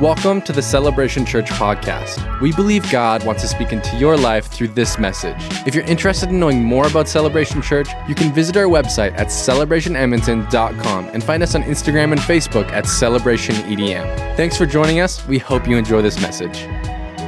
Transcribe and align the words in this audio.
Welcome 0.00 0.42
to 0.42 0.52
the 0.52 0.62
Celebration 0.62 1.26
Church 1.26 1.46
podcast. 1.46 2.40
We 2.40 2.52
believe 2.52 2.88
God 2.88 3.26
wants 3.26 3.42
to 3.42 3.48
speak 3.48 3.72
into 3.72 3.96
your 3.96 4.16
life 4.16 4.46
through 4.46 4.68
this 4.68 4.96
message. 4.96 5.34
If 5.66 5.74
you're 5.74 5.82
interested 5.86 6.28
in 6.28 6.38
knowing 6.38 6.62
more 6.62 6.86
about 6.86 7.08
Celebration 7.08 7.60
Church, 7.60 7.88
you 8.06 8.14
can 8.14 8.32
visit 8.32 8.56
our 8.56 8.66
website 8.66 9.18
at 9.18 9.26
celebrationedmonton.com 9.26 11.06
and 11.06 11.24
find 11.24 11.42
us 11.42 11.56
on 11.56 11.64
Instagram 11.64 12.12
and 12.12 12.20
Facebook 12.20 12.70
at 12.70 12.84
celebrationedm. 12.84 14.36
Thanks 14.36 14.56
for 14.56 14.66
joining 14.66 15.00
us. 15.00 15.26
We 15.26 15.40
hope 15.40 15.66
you 15.66 15.76
enjoy 15.76 16.00
this 16.00 16.22
message. 16.22 16.64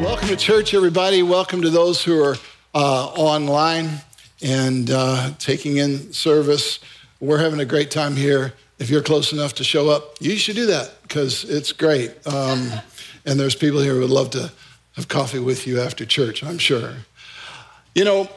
Welcome 0.00 0.28
to 0.28 0.36
church, 0.36 0.72
everybody. 0.72 1.24
Welcome 1.24 1.62
to 1.62 1.70
those 1.70 2.04
who 2.04 2.22
are 2.22 2.36
uh, 2.72 3.06
online 3.16 3.88
and 4.44 4.92
uh, 4.92 5.32
taking 5.40 5.78
in 5.78 6.12
service. 6.12 6.78
We're 7.18 7.38
having 7.38 7.58
a 7.58 7.64
great 7.64 7.90
time 7.90 8.14
here 8.14 8.54
if 8.80 8.88
you're 8.88 9.02
close 9.02 9.32
enough 9.32 9.54
to 9.56 9.64
show 9.64 9.90
up, 9.90 10.16
you 10.20 10.36
should 10.36 10.56
do 10.56 10.66
that 10.66 11.02
because 11.02 11.44
it's 11.44 11.70
great. 11.70 12.10
Um, 12.26 12.72
and 13.26 13.38
there's 13.38 13.54
people 13.54 13.80
here 13.80 13.94
who 13.94 14.00
would 14.00 14.10
love 14.10 14.30
to 14.30 14.50
have 14.96 15.06
coffee 15.06 15.38
with 15.38 15.66
you 15.66 15.80
after 15.80 16.06
church, 16.06 16.42
I'm 16.42 16.58
sure. 16.58 16.94
You 17.94 18.04
know, 18.04 18.28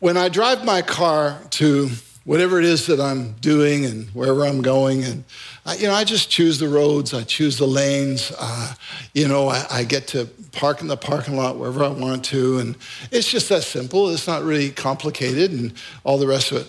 when 0.00 0.16
I 0.16 0.28
drive 0.28 0.64
my 0.64 0.82
car 0.82 1.40
to 1.50 1.88
whatever 2.24 2.58
it 2.58 2.64
is 2.64 2.86
that 2.86 3.00
I'm 3.00 3.34
doing 3.34 3.84
and 3.84 4.08
wherever 4.08 4.44
I'm 4.44 4.60
going, 4.60 5.04
and 5.04 5.24
I, 5.64 5.76
you 5.76 5.86
know, 5.86 5.94
I 5.94 6.02
just 6.02 6.30
choose 6.30 6.58
the 6.58 6.68
roads, 6.68 7.14
I 7.14 7.22
choose 7.22 7.56
the 7.56 7.66
lanes. 7.66 8.32
Uh, 8.36 8.74
you 9.12 9.28
know, 9.28 9.48
I, 9.48 9.64
I 9.70 9.84
get 9.84 10.08
to 10.08 10.26
park 10.50 10.80
in 10.80 10.88
the 10.88 10.96
parking 10.96 11.36
lot 11.36 11.58
wherever 11.58 11.84
I 11.84 11.88
want 11.88 12.24
to, 12.26 12.58
and 12.58 12.76
it's 13.12 13.30
just 13.30 13.50
that 13.50 13.62
simple. 13.62 14.10
It's 14.10 14.26
not 14.26 14.42
really 14.42 14.70
complicated, 14.70 15.52
and 15.52 15.74
all 16.02 16.18
the 16.18 16.26
rest 16.26 16.50
of 16.50 16.62
it. 16.62 16.66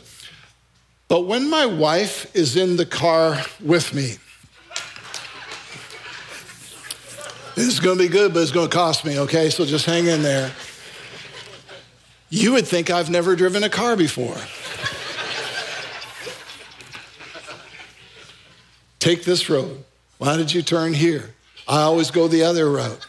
But 1.08 1.22
when 1.22 1.50
my 1.50 1.66
wife 1.66 2.36
is 2.36 2.56
in 2.56 2.78
the 2.78 2.86
car 2.86 3.42
with 3.64 3.94
me, 3.94 4.18
is 7.56 7.80
going 7.80 7.98
to 7.98 8.04
be 8.04 8.10
good, 8.10 8.34
but 8.34 8.42
it's 8.42 8.52
going 8.52 8.70
to 8.70 8.76
cost 8.76 9.06
me, 9.06 9.20
okay? 9.20 9.50
So 9.50 9.66
just 9.66 9.86
hang 9.86 10.08
in 10.08 10.22
there. 10.22 10.52
You 12.30 12.54
would 12.54 12.68
think 12.68 12.90
I've 12.90 13.10
never 13.10 13.36
driven 13.36 13.64
a 13.64 13.70
car 13.70 13.96
before. 13.96 14.36
Take 19.00 19.24
this 19.24 19.50
road. 19.50 19.84
Why 20.18 20.36
did 20.36 20.54
you 20.54 20.62
turn 20.62 20.94
here? 20.94 21.34
I 21.68 21.82
always 21.82 22.12
go 22.12 22.28
the 22.28 22.44
other 22.44 22.70
route. 22.70 23.06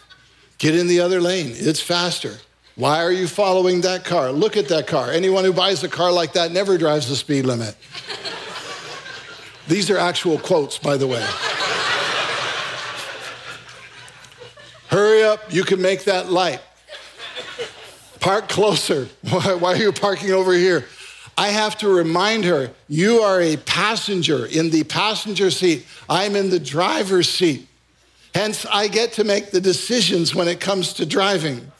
Get 0.58 0.74
in 0.74 0.86
the 0.86 1.00
other 1.00 1.20
lane, 1.20 1.52
it's 1.54 1.80
faster. 1.80 2.36
Why 2.76 3.02
are 3.02 3.10
you 3.10 3.26
following 3.26 3.80
that 3.80 4.04
car? 4.04 4.30
Look 4.30 4.58
at 4.58 4.68
that 4.68 4.86
car. 4.86 5.10
Anyone 5.10 5.44
who 5.44 5.52
buys 5.54 5.82
a 5.82 5.88
car 5.88 6.12
like 6.12 6.34
that 6.34 6.52
never 6.52 6.76
drives 6.76 7.08
the 7.08 7.16
speed 7.16 7.46
limit. 7.46 7.74
These 9.66 9.90
are 9.90 9.96
actual 9.96 10.38
quotes, 10.38 10.76
by 10.76 10.98
the 10.98 11.06
way. 11.06 11.26
Hurry 14.88 15.24
up, 15.24 15.52
you 15.52 15.64
can 15.64 15.80
make 15.80 16.04
that 16.04 16.30
light. 16.30 16.60
Park 18.20 18.48
closer. 18.50 19.08
Why, 19.22 19.54
why 19.54 19.72
are 19.72 19.76
you 19.76 19.92
parking 19.92 20.32
over 20.32 20.52
here? 20.52 20.84
I 21.38 21.48
have 21.48 21.78
to 21.78 21.88
remind 21.88 22.44
her, 22.44 22.70
you 22.88 23.20
are 23.20 23.40
a 23.40 23.56
passenger 23.56 24.46
in 24.46 24.70
the 24.70 24.84
passenger 24.84 25.50
seat. 25.50 25.86
I'm 26.08 26.34
in 26.34 26.50
the 26.50 26.58
driver's 26.58 27.28
seat. 27.28 27.68
Hence, 28.34 28.66
I 28.66 28.88
get 28.88 29.12
to 29.14 29.24
make 29.24 29.50
the 29.50 29.60
decisions 29.60 30.34
when 30.34 30.48
it 30.48 30.60
comes 30.60 30.92
to 30.94 31.06
driving 31.06 31.70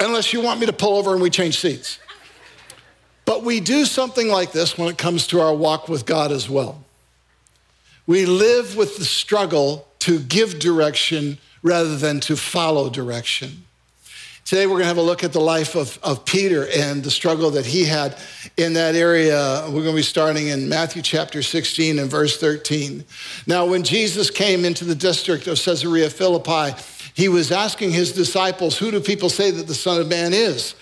unless 0.00 0.32
you 0.32 0.40
want 0.40 0.60
me 0.60 0.66
to 0.66 0.72
pull 0.72 0.96
over 0.96 1.12
and 1.12 1.22
we 1.22 1.30
change 1.30 1.58
seats. 1.58 1.98
But 3.24 3.42
we 3.42 3.60
do 3.60 3.84
something 3.84 4.28
like 4.28 4.52
this 4.52 4.78
when 4.78 4.88
it 4.88 4.96
comes 4.96 5.26
to 5.28 5.40
our 5.40 5.54
walk 5.54 5.88
with 5.88 6.06
God 6.06 6.32
as 6.32 6.48
well. 6.48 6.82
We 8.06 8.24
live 8.24 8.74
with 8.74 8.96
the 8.96 9.04
struggle 9.04 9.86
to 10.00 10.18
give 10.18 10.58
direction 10.58 11.38
rather 11.62 11.96
than 11.96 12.20
to 12.20 12.36
follow 12.36 12.88
direction. 12.88 13.64
Today, 14.48 14.66
we're 14.66 14.76
going 14.76 14.84
to 14.84 14.88
have 14.88 14.96
a 14.96 15.02
look 15.02 15.24
at 15.24 15.34
the 15.34 15.40
life 15.40 15.74
of, 15.74 15.98
of 16.02 16.24
Peter 16.24 16.66
and 16.74 17.04
the 17.04 17.10
struggle 17.10 17.50
that 17.50 17.66
he 17.66 17.84
had 17.84 18.16
in 18.56 18.72
that 18.72 18.94
area. 18.94 19.62
We're 19.66 19.82
going 19.82 19.88
to 19.88 19.96
be 19.96 20.02
starting 20.02 20.46
in 20.46 20.70
Matthew 20.70 21.02
chapter 21.02 21.42
16 21.42 21.98
and 21.98 22.10
verse 22.10 22.40
13. 22.40 23.04
Now, 23.46 23.66
when 23.66 23.82
Jesus 23.82 24.30
came 24.30 24.64
into 24.64 24.86
the 24.86 24.94
district 24.94 25.46
of 25.48 25.62
Caesarea 25.62 26.08
Philippi, 26.08 26.80
he 27.18 27.28
was 27.28 27.50
asking 27.50 27.90
his 27.90 28.12
disciples, 28.12 28.78
Who 28.78 28.92
do 28.92 29.00
people 29.00 29.28
say 29.28 29.50
that 29.50 29.66
the 29.66 29.74
Son 29.74 30.00
of 30.00 30.06
Man 30.06 30.32
is? 30.32 30.76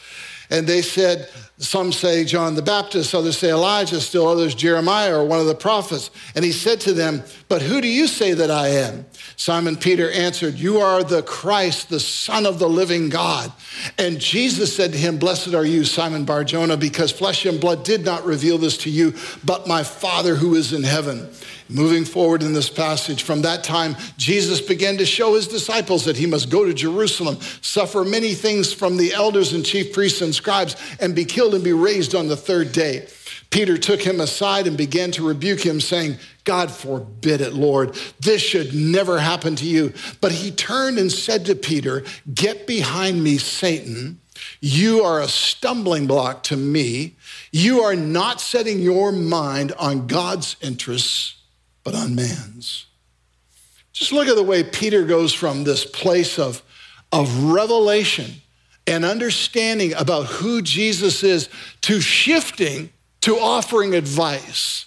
And 0.50 0.66
they 0.66 0.82
said, 0.82 1.30
Some 1.56 1.92
say 1.92 2.26
John 2.26 2.54
the 2.54 2.60
Baptist, 2.60 3.14
others 3.14 3.38
say 3.38 3.52
Elijah, 3.52 4.02
still 4.02 4.28
others 4.28 4.54
Jeremiah 4.54 5.18
or 5.18 5.24
one 5.24 5.40
of 5.40 5.46
the 5.46 5.54
prophets. 5.54 6.10
And 6.34 6.44
he 6.44 6.52
said 6.52 6.78
to 6.82 6.92
them, 6.92 7.22
But 7.48 7.62
who 7.62 7.80
do 7.80 7.88
you 7.88 8.06
say 8.06 8.34
that 8.34 8.50
I 8.50 8.68
am? 8.68 9.06
Simon 9.36 9.76
Peter 9.76 10.10
answered, 10.10 10.56
You 10.56 10.76
are 10.80 11.02
the 11.02 11.22
Christ, 11.22 11.88
the 11.88 12.00
Son 12.00 12.44
of 12.44 12.58
the 12.58 12.68
living 12.68 13.08
God. 13.08 13.50
And 13.96 14.20
Jesus 14.20 14.76
said 14.76 14.92
to 14.92 14.98
him, 14.98 15.16
Blessed 15.16 15.54
are 15.54 15.64
you, 15.64 15.86
Simon 15.86 16.26
Barjona, 16.26 16.76
because 16.76 17.12
flesh 17.12 17.46
and 17.46 17.58
blood 17.58 17.82
did 17.82 18.04
not 18.04 18.26
reveal 18.26 18.58
this 18.58 18.76
to 18.78 18.90
you, 18.90 19.14
but 19.42 19.66
my 19.66 19.82
Father 19.82 20.34
who 20.34 20.54
is 20.54 20.74
in 20.74 20.82
heaven. 20.82 21.30
Moving 21.68 22.04
forward 22.04 22.42
in 22.42 22.52
this 22.52 22.70
passage, 22.70 23.24
from 23.24 23.42
that 23.42 23.64
time, 23.64 23.96
Jesus 24.16 24.60
began 24.60 24.98
to 24.98 25.06
show 25.06 25.34
his 25.34 25.48
disciples 25.48 26.04
that 26.04 26.16
he 26.16 26.26
must 26.26 26.48
go 26.48 26.64
to 26.64 26.72
Jerusalem, 26.72 27.38
suffer 27.60 28.04
many 28.04 28.34
things 28.34 28.72
from 28.72 28.96
the 28.96 29.12
elders 29.12 29.52
and 29.52 29.64
chief 29.64 29.92
priests 29.92 30.22
and 30.22 30.32
scribes, 30.32 30.76
and 31.00 31.14
be 31.14 31.24
killed 31.24 31.54
and 31.54 31.64
be 31.64 31.72
raised 31.72 32.14
on 32.14 32.28
the 32.28 32.36
third 32.36 32.70
day. 32.70 33.08
Peter 33.50 33.76
took 33.76 34.00
him 34.00 34.20
aside 34.20 34.66
and 34.66 34.76
began 34.76 35.10
to 35.12 35.26
rebuke 35.26 35.60
him, 35.60 35.80
saying, 35.80 36.18
God 36.44 36.70
forbid 36.70 37.40
it, 37.40 37.54
Lord. 37.54 37.98
This 38.20 38.42
should 38.42 38.74
never 38.74 39.18
happen 39.18 39.56
to 39.56 39.64
you. 39.64 39.92
But 40.20 40.32
he 40.32 40.52
turned 40.52 40.98
and 40.98 41.10
said 41.10 41.46
to 41.46 41.56
Peter, 41.56 42.04
Get 42.32 42.66
behind 42.66 43.24
me, 43.24 43.38
Satan. 43.38 44.20
You 44.60 45.02
are 45.02 45.20
a 45.20 45.28
stumbling 45.28 46.06
block 46.06 46.44
to 46.44 46.56
me. 46.56 47.16
You 47.50 47.80
are 47.80 47.96
not 47.96 48.40
setting 48.40 48.80
your 48.80 49.10
mind 49.10 49.72
on 49.72 50.06
God's 50.06 50.56
interests 50.60 51.35
but 51.86 51.94
on 51.94 52.16
man's. 52.16 52.86
Just 53.92 54.10
look 54.10 54.26
at 54.26 54.34
the 54.34 54.42
way 54.42 54.64
Peter 54.64 55.04
goes 55.04 55.32
from 55.32 55.62
this 55.62 55.84
place 55.84 56.36
of, 56.36 56.60
of 57.12 57.44
revelation 57.44 58.42
and 58.88 59.04
understanding 59.04 59.94
about 59.94 60.26
who 60.26 60.62
Jesus 60.62 61.22
is 61.22 61.48
to 61.82 62.00
shifting 62.00 62.90
to 63.20 63.36
offering 63.38 63.94
advice. 63.94 64.86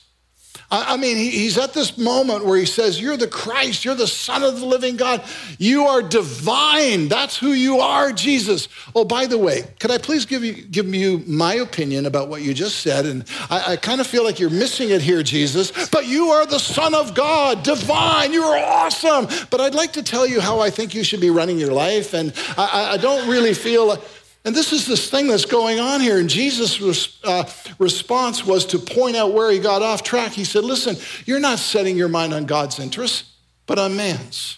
I 0.71 0.97
mean, 0.97 1.17
he's 1.17 1.57
at 1.57 1.73
this 1.73 1.97
moment 1.97 2.45
where 2.45 2.57
he 2.57 2.67
says, 2.67 3.01
You're 3.01 3.17
the 3.17 3.27
Christ, 3.27 3.83
you're 3.83 3.95
the 3.95 4.05
Son 4.05 4.43
of 4.43 4.59
the 4.59 4.65
living 4.67 4.97
God, 4.97 5.23
you 5.57 5.85
are 5.87 6.03
divine. 6.03 7.07
That's 7.07 7.35
who 7.35 7.53
you 7.53 7.79
are, 7.79 8.11
Jesus. 8.11 8.67
Oh, 8.93 9.03
by 9.03 9.25
the 9.25 9.37
way, 9.37 9.63
could 9.79 9.89
I 9.89 9.97
please 9.97 10.27
give 10.27 10.43
you, 10.43 10.53
give 10.53 10.93
you 10.93 11.23
my 11.25 11.55
opinion 11.55 12.05
about 12.05 12.29
what 12.29 12.43
you 12.43 12.53
just 12.53 12.81
said? 12.81 13.07
And 13.07 13.25
I, 13.49 13.73
I 13.73 13.75
kind 13.77 13.99
of 13.99 14.05
feel 14.05 14.23
like 14.23 14.39
you're 14.39 14.51
missing 14.51 14.91
it 14.91 15.01
here, 15.01 15.23
Jesus, 15.23 15.89
but 15.89 16.05
you 16.05 16.29
are 16.29 16.45
the 16.45 16.59
Son 16.59 16.93
of 16.93 17.15
God, 17.15 17.63
divine, 17.63 18.31
you 18.31 18.43
are 18.43 18.57
awesome. 18.57 19.27
But 19.49 19.61
I'd 19.61 19.73
like 19.73 19.93
to 19.93 20.03
tell 20.03 20.27
you 20.27 20.39
how 20.39 20.59
I 20.59 20.69
think 20.69 20.93
you 20.93 21.03
should 21.03 21.21
be 21.21 21.31
running 21.31 21.57
your 21.57 21.73
life, 21.73 22.13
and 22.13 22.31
I, 22.57 22.91
I 22.93 22.97
don't 22.97 23.27
really 23.27 23.55
feel. 23.55 23.99
And 24.45 24.55
this 24.55 24.71
is 24.71 24.87
this 24.87 25.09
thing 25.09 25.27
that's 25.27 25.45
going 25.45 25.79
on 25.79 25.99
here. 25.99 26.17
And 26.17 26.29
Jesus' 26.29 27.19
uh, 27.23 27.49
response 27.77 28.45
was 28.45 28.65
to 28.67 28.79
point 28.79 29.15
out 29.15 29.33
where 29.33 29.51
he 29.51 29.59
got 29.59 29.81
off 29.81 30.01
track. 30.01 30.31
He 30.31 30.45
said, 30.45 30.63
Listen, 30.63 30.95
you're 31.25 31.39
not 31.39 31.59
setting 31.59 31.97
your 31.97 32.07
mind 32.07 32.33
on 32.33 32.45
God's 32.45 32.79
interests, 32.79 33.33
but 33.65 33.77
on 33.77 33.97
man's. 33.97 34.57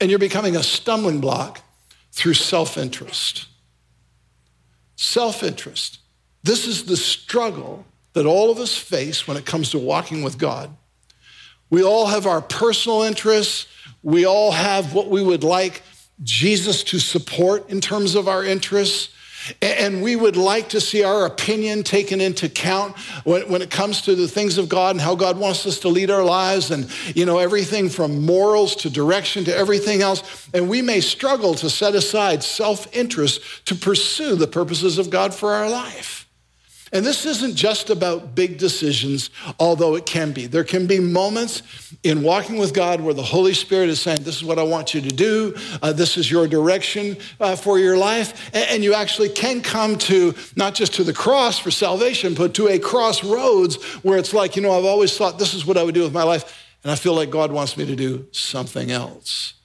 And 0.00 0.10
you're 0.10 0.18
becoming 0.18 0.56
a 0.56 0.62
stumbling 0.62 1.20
block 1.20 1.62
through 2.12 2.34
self 2.34 2.76
interest. 2.76 3.46
Self 4.96 5.42
interest. 5.42 5.98
This 6.42 6.66
is 6.66 6.84
the 6.84 6.96
struggle 6.96 7.86
that 8.12 8.26
all 8.26 8.50
of 8.50 8.58
us 8.58 8.76
face 8.76 9.26
when 9.26 9.36
it 9.36 9.46
comes 9.46 9.70
to 9.70 9.78
walking 9.78 10.22
with 10.22 10.36
God. 10.38 10.70
We 11.70 11.82
all 11.82 12.06
have 12.06 12.26
our 12.26 12.42
personal 12.42 13.02
interests, 13.02 13.66
we 14.02 14.26
all 14.26 14.50
have 14.50 14.92
what 14.92 15.08
we 15.08 15.22
would 15.22 15.44
like 15.44 15.82
Jesus 16.22 16.82
to 16.84 16.98
support 16.98 17.68
in 17.70 17.80
terms 17.80 18.14
of 18.14 18.28
our 18.28 18.44
interests. 18.44 19.10
And 19.62 20.02
we 20.02 20.16
would 20.16 20.36
like 20.36 20.68
to 20.70 20.80
see 20.82 21.02
our 21.02 21.24
opinion 21.24 21.82
taken 21.82 22.20
into 22.20 22.46
account 22.46 22.98
when, 23.24 23.62
it 23.62 23.70
comes 23.70 24.02
to 24.02 24.14
the 24.14 24.28
things 24.28 24.58
of 24.58 24.68
God 24.68 24.96
and 24.96 25.00
how 25.00 25.14
God 25.14 25.38
wants 25.38 25.66
us 25.66 25.78
to 25.80 25.88
lead 25.88 26.10
our 26.10 26.22
lives 26.22 26.70
and, 26.70 26.90
you 27.16 27.24
know, 27.24 27.38
everything 27.38 27.88
from 27.88 28.20
morals 28.20 28.76
to 28.76 28.90
direction 28.90 29.44
to 29.44 29.56
everything 29.56 30.02
else. 30.02 30.48
And 30.52 30.68
we 30.68 30.82
may 30.82 31.00
struggle 31.00 31.54
to 31.54 31.70
set 31.70 31.94
aside 31.94 32.42
self 32.42 32.94
interest 32.94 33.40
to 33.66 33.74
pursue 33.74 34.34
the 34.34 34.46
purposes 34.46 34.98
of 34.98 35.08
God 35.08 35.32
for 35.32 35.52
our 35.52 35.70
life. 35.70 36.29
And 36.92 37.06
this 37.06 37.24
isn't 37.24 37.54
just 37.54 37.88
about 37.88 38.34
big 38.34 38.58
decisions, 38.58 39.30
although 39.60 39.94
it 39.94 40.06
can 40.06 40.32
be. 40.32 40.46
There 40.46 40.64
can 40.64 40.88
be 40.88 40.98
moments 40.98 41.62
in 42.02 42.22
walking 42.22 42.58
with 42.58 42.74
God 42.74 43.00
where 43.00 43.14
the 43.14 43.22
Holy 43.22 43.54
Spirit 43.54 43.90
is 43.90 44.00
saying, 44.00 44.24
This 44.24 44.36
is 44.36 44.44
what 44.44 44.58
I 44.58 44.64
want 44.64 44.92
you 44.92 45.00
to 45.00 45.08
do. 45.08 45.54
Uh, 45.82 45.92
this 45.92 46.16
is 46.16 46.28
your 46.28 46.48
direction 46.48 47.16
uh, 47.38 47.54
for 47.54 47.78
your 47.78 47.96
life. 47.96 48.50
And, 48.52 48.68
and, 48.70 48.84
you 48.84 48.94
actually 48.94 49.28
can 49.28 49.60
come 49.60 49.98
to 49.98 50.34
not 50.56 50.74
just 50.74 50.94
to 50.94 51.04
the 51.04 51.12
cross 51.12 51.58
for 51.58 51.70
salvation, 51.70 52.34
but 52.34 52.54
to 52.54 52.66
a 52.68 52.78
crossroads 52.78 53.76
where 54.02 54.18
it's 54.18 54.32
like, 54.32 54.56
you 54.56 54.62
know, 54.62 54.72
I've 54.72 54.84
always 54.84 55.16
thought 55.16 55.38
this 55.38 55.54
is 55.54 55.64
what 55.64 55.76
I 55.76 55.84
would 55.84 55.94
do 55.94 56.02
with 56.02 56.12
my 56.12 56.24
life. 56.24 56.66
and 56.82 56.90
I 56.90 56.96
feel 56.96 57.14
like 57.14 57.30
God 57.30 57.52
wants 57.52 57.76
me 57.76 57.86
to 57.86 57.94
do 57.94 58.26
something 58.32 58.90
else. 58.90 59.59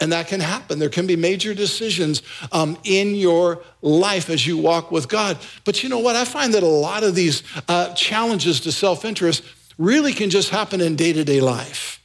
And 0.00 0.12
that 0.12 0.26
can 0.26 0.40
happen. 0.40 0.78
There 0.78 0.88
can 0.88 1.06
be 1.06 1.16
major 1.16 1.54
decisions 1.54 2.22
um, 2.52 2.76
in 2.84 3.14
your 3.14 3.62
life 3.80 4.28
as 4.28 4.46
you 4.46 4.58
walk 4.58 4.90
with 4.90 5.08
God. 5.08 5.38
But 5.64 5.82
you 5.82 5.88
know 5.88 6.00
what? 6.00 6.16
I 6.16 6.24
find 6.24 6.52
that 6.54 6.62
a 6.62 6.66
lot 6.66 7.04
of 7.04 7.14
these 7.14 7.42
uh, 7.68 7.94
challenges 7.94 8.60
to 8.60 8.72
self 8.72 9.04
interest 9.04 9.44
really 9.78 10.12
can 10.12 10.30
just 10.30 10.50
happen 10.50 10.80
in 10.80 10.96
day 10.96 11.12
to 11.12 11.24
day 11.24 11.40
life. 11.40 12.02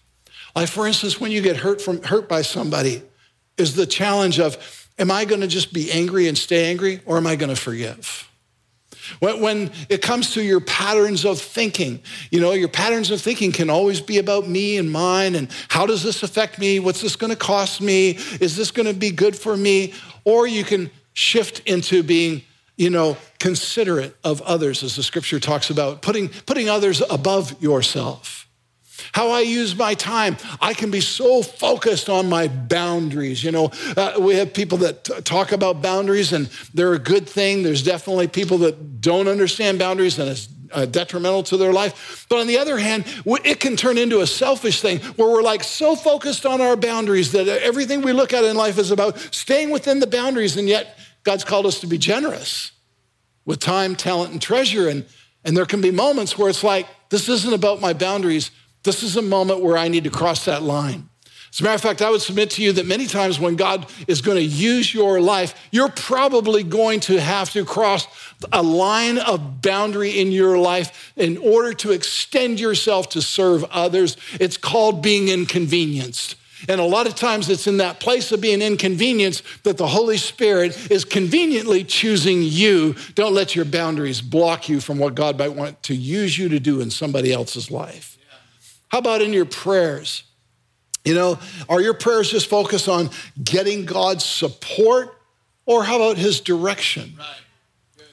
Like, 0.55 0.69
for 0.69 0.87
instance, 0.87 1.19
when 1.19 1.31
you 1.31 1.41
get 1.41 1.57
hurt, 1.57 1.81
from, 1.81 2.01
hurt 2.03 2.29
by 2.29 2.41
somebody, 2.41 3.03
is 3.57 3.75
the 3.75 3.85
challenge 3.85 4.39
of, 4.39 4.87
am 4.97 5.11
I 5.11 5.25
going 5.25 5.41
to 5.41 5.47
just 5.47 5.73
be 5.73 5.91
angry 5.91 6.27
and 6.27 6.37
stay 6.37 6.69
angry, 6.69 7.01
or 7.05 7.17
am 7.17 7.27
I 7.27 7.35
going 7.35 7.53
to 7.53 7.61
forgive? 7.61 8.28
When, 9.19 9.71
it 9.89 10.01
comes 10.01 10.33
to 10.33 10.43
your 10.43 10.59
patterns 10.59 11.25
of 11.25 11.39
thinking, 11.39 12.01
you 12.31 12.39
know, 12.39 12.51
your 12.53 12.69
patterns 12.69 13.11
of 13.11 13.21
thinking 13.21 13.51
can 13.51 13.69
always 13.69 14.01
be 14.01 14.17
about 14.17 14.47
me 14.47 14.77
and 14.77 14.91
mine 14.91 15.35
and 15.35 15.49
how 15.69 15.85
does 15.85 16.03
this 16.03 16.23
affect 16.23 16.59
me? 16.59 16.79
What's 16.79 17.01
this 17.01 17.15
going 17.15 17.31
to 17.31 17.37
cost 17.37 17.81
me? 17.81 18.11
Is 18.39 18.55
this 18.55 18.71
going 18.71 18.87
to 18.87 18.93
be 18.93 19.11
good 19.11 19.35
for 19.35 19.55
me? 19.55 19.93
Or 20.25 20.47
you 20.47 20.63
can 20.63 20.91
shift 21.13 21.67
into 21.67 22.03
being, 22.03 22.43
you 22.77 22.89
know, 22.89 23.17
considerate 23.39 24.15
of 24.23 24.41
others, 24.43 24.83
as 24.83 24.95
the 24.95 25.03
scripture 25.03 25.39
talks 25.39 25.69
about, 25.69 26.01
putting, 26.01 26.29
putting 26.29 26.69
others 26.69 27.01
above 27.09 27.61
yourself 27.61 28.48
how 29.13 29.29
I 29.29 29.41
use 29.41 29.75
my 29.75 29.93
time. 29.93 30.37
I 30.61 30.73
can 30.73 30.91
be 30.91 31.01
so 31.01 31.41
focused 31.41 32.09
on 32.09 32.29
my 32.29 32.47
boundaries. 32.47 33.43
You 33.43 33.51
know, 33.51 33.71
uh, 33.97 34.13
we 34.19 34.35
have 34.35 34.53
people 34.53 34.79
that 34.79 35.03
t- 35.03 35.21
talk 35.21 35.51
about 35.51 35.81
boundaries 35.81 36.33
and 36.33 36.47
they're 36.73 36.93
a 36.93 36.99
good 36.99 37.27
thing. 37.27 37.63
There's 37.63 37.83
definitely 37.83 38.27
people 38.27 38.59
that 38.59 39.01
don't 39.01 39.27
understand 39.27 39.79
boundaries 39.79 40.19
and 40.19 40.29
it's 40.29 40.49
uh, 40.71 40.85
detrimental 40.85 41.43
to 41.43 41.57
their 41.57 41.73
life. 41.73 42.25
But 42.29 42.39
on 42.39 42.47
the 42.47 42.57
other 42.57 42.77
hand, 42.77 43.05
it 43.25 43.59
can 43.59 43.75
turn 43.75 43.97
into 43.97 44.21
a 44.21 44.27
selfish 44.27 44.81
thing 44.81 44.99
where 45.15 45.27
we're 45.27 45.41
like 45.41 45.63
so 45.63 45.95
focused 45.95 46.45
on 46.45 46.61
our 46.61 46.75
boundaries 46.75 47.31
that 47.31 47.47
everything 47.47 48.01
we 48.01 48.13
look 48.13 48.33
at 48.33 48.43
in 48.43 48.55
life 48.55 48.77
is 48.77 48.91
about 48.91 49.17
staying 49.33 49.69
within 49.71 49.99
the 49.99 50.07
boundaries. 50.07 50.57
And 50.57 50.67
yet, 50.67 50.97
God's 51.23 51.43
called 51.43 51.65
us 51.65 51.79
to 51.81 51.87
be 51.87 51.97
generous 51.97 52.71
with 53.45 53.59
time, 53.59 53.95
talent, 53.95 54.31
and 54.31 54.41
treasure. 54.41 54.87
And, 54.87 55.05
and 55.43 55.55
there 55.55 55.65
can 55.65 55.81
be 55.81 55.91
moments 55.91 56.37
where 56.37 56.49
it's 56.49 56.63
like, 56.63 56.87
this 57.09 57.27
isn't 57.27 57.53
about 57.53 57.81
my 57.81 57.93
boundaries. 57.93 58.51
This 58.89 59.03
is 59.03 59.17
a 59.17 59.21
moment 59.21 59.61
where 59.61 59.77
I 59.77 59.87
need 59.87 60.05
to 60.05 60.09
cross 60.09 60.45
that 60.45 60.63
line. 60.63 61.09
As 61.53 61.59
a 61.59 61.63
matter 61.63 61.75
of 61.75 61.81
fact, 61.81 62.01
I 62.01 62.09
would 62.09 62.23
submit 62.23 62.49
to 62.51 62.63
you 62.63 62.71
that 62.73 62.87
many 62.87 63.05
times 63.05 63.39
when 63.39 63.55
God 63.55 63.85
is 64.07 64.19
going 64.19 64.37
to 64.37 64.43
use 64.43 64.91
your 64.91 65.21
life, 65.21 65.53
you're 65.69 65.89
probably 65.89 66.63
going 66.63 66.99
to 67.01 67.21
have 67.21 67.51
to 67.51 67.65
cross 67.65 68.07
a 68.51 68.63
line 68.63 69.19
of 69.19 69.61
boundary 69.61 70.19
in 70.19 70.31
your 70.31 70.57
life 70.57 71.13
in 71.15 71.37
order 71.37 71.71
to 71.73 71.91
extend 71.91 72.59
yourself 72.59 73.09
to 73.09 73.21
serve 73.21 73.63
others. 73.65 74.17
It's 74.39 74.57
called 74.57 75.03
being 75.03 75.27
inconvenienced. 75.27 76.35
And 76.67 76.81
a 76.81 76.83
lot 76.83 77.05
of 77.05 77.13
times 77.13 77.47
it's 77.47 77.67
in 77.67 77.77
that 77.77 77.99
place 77.99 78.31
of 78.31 78.41
being 78.41 78.63
inconvenienced 78.63 79.43
that 79.65 79.77
the 79.77 79.85
Holy 79.85 80.17
Spirit 80.17 80.89
is 80.89 81.05
conveniently 81.05 81.83
choosing 81.83 82.41
you. 82.41 82.95
Don't 83.13 83.35
let 83.35 83.55
your 83.55 83.65
boundaries 83.65 84.19
block 84.19 84.67
you 84.67 84.81
from 84.81 84.97
what 84.97 85.13
God 85.13 85.37
might 85.37 85.53
want 85.53 85.83
to 85.83 85.93
use 85.93 86.39
you 86.39 86.49
to 86.49 86.59
do 86.59 86.81
in 86.81 86.89
somebody 86.89 87.31
else's 87.31 87.69
life. 87.69 88.15
How 88.89 88.97
about 88.97 89.21
in 89.21 89.33
your 89.33 89.45
prayers? 89.45 90.23
You 91.05 91.15
know, 91.15 91.39
are 91.69 91.81
your 91.81 91.93
prayers 91.93 92.29
just 92.29 92.47
focused 92.47 92.89
on 92.89 93.09
getting 93.41 93.85
God's 93.85 94.25
support 94.25 95.15
or 95.65 95.83
how 95.83 95.95
about 95.95 96.17
his 96.17 96.39
direction? 96.41 97.13
Right. 97.17 98.05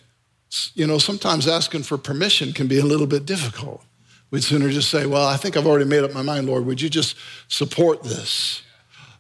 You 0.75 0.87
know, 0.87 0.99
sometimes 0.99 1.49
asking 1.49 1.83
for 1.83 1.99
permission 1.99 2.53
can 2.53 2.67
be 2.67 2.79
a 2.79 2.85
little 2.85 3.07
bit 3.07 3.27
difficult. 3.27 3.83
We'd 4.31 4.45
sooner 4.45 4.69
just 4.71 4.91
say, 4.91 5.07
Well, 5.07 5.27
I 5.27 5.37
think 5.37 5.57
I've 5.57 5.67
already 5.67 5.87
made 5.87 6.05
up 6.05 6.13
my 6.13 6.23
mind, 6.23 6.47
Lord. 6.47 6.67
Would 6.67 6.81
you 6.81 6.91
just 6.91 7.17
support 7.49 8.03
this? 8.03 8.63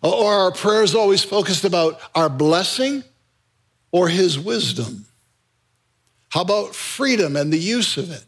Or 0.02 0.32
are 0.32 0.40
our 0.44 0.52
prayers 0.52 0.94
always 0.94 1.24
focused 1.24 1.64
about 1.64 1.98
our 2.14 2.28
blessing 2.28 3.02
or 3.90 4.08
his 4.08 4.38
wisdom? 4.38 5.06
How 6.28 6.42
about 6.42 6.74
freedom 6.74 7.36
and 7.36 7.50
the 7.50 7.58
use 7.58 7.96
of 7.96 8.10
it? 8.10 8.24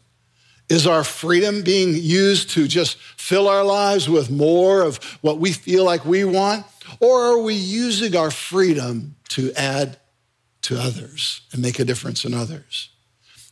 Is 0.69 0.85
our 0.85 1.03
freedom 1.03 1.63
being 1.63 1.95
used 1.95 2.51
to 2.51 2.67
just 2.67 2.97
fill 3.17 3.47
our 3.47 3.63
lives 3.63 4.07
with 4.07 4.29
more 4.29 4.81
of 4.81 4.97
what 5.21 5.39
we 5.39 5.51
feel 5.51 5.83
like 5.83 6.05
we 6.05 6.23
want? 6.23 6.65
Or 6.99 7.21
are 7.23 7.39
we 7.39 7.55
using 7.55 8.15
our 8.15 8.31
freedom 8.31 9.15
to 9.29 9.51
add 9.53 9.97
to 10.63 10.79
others 10.79 11.41
and 11.51 11.61
make 11.61 11.79
a 11.79 11.85
difference 11.85 12.23
in 12.23 12.33
others? 12.33 12.89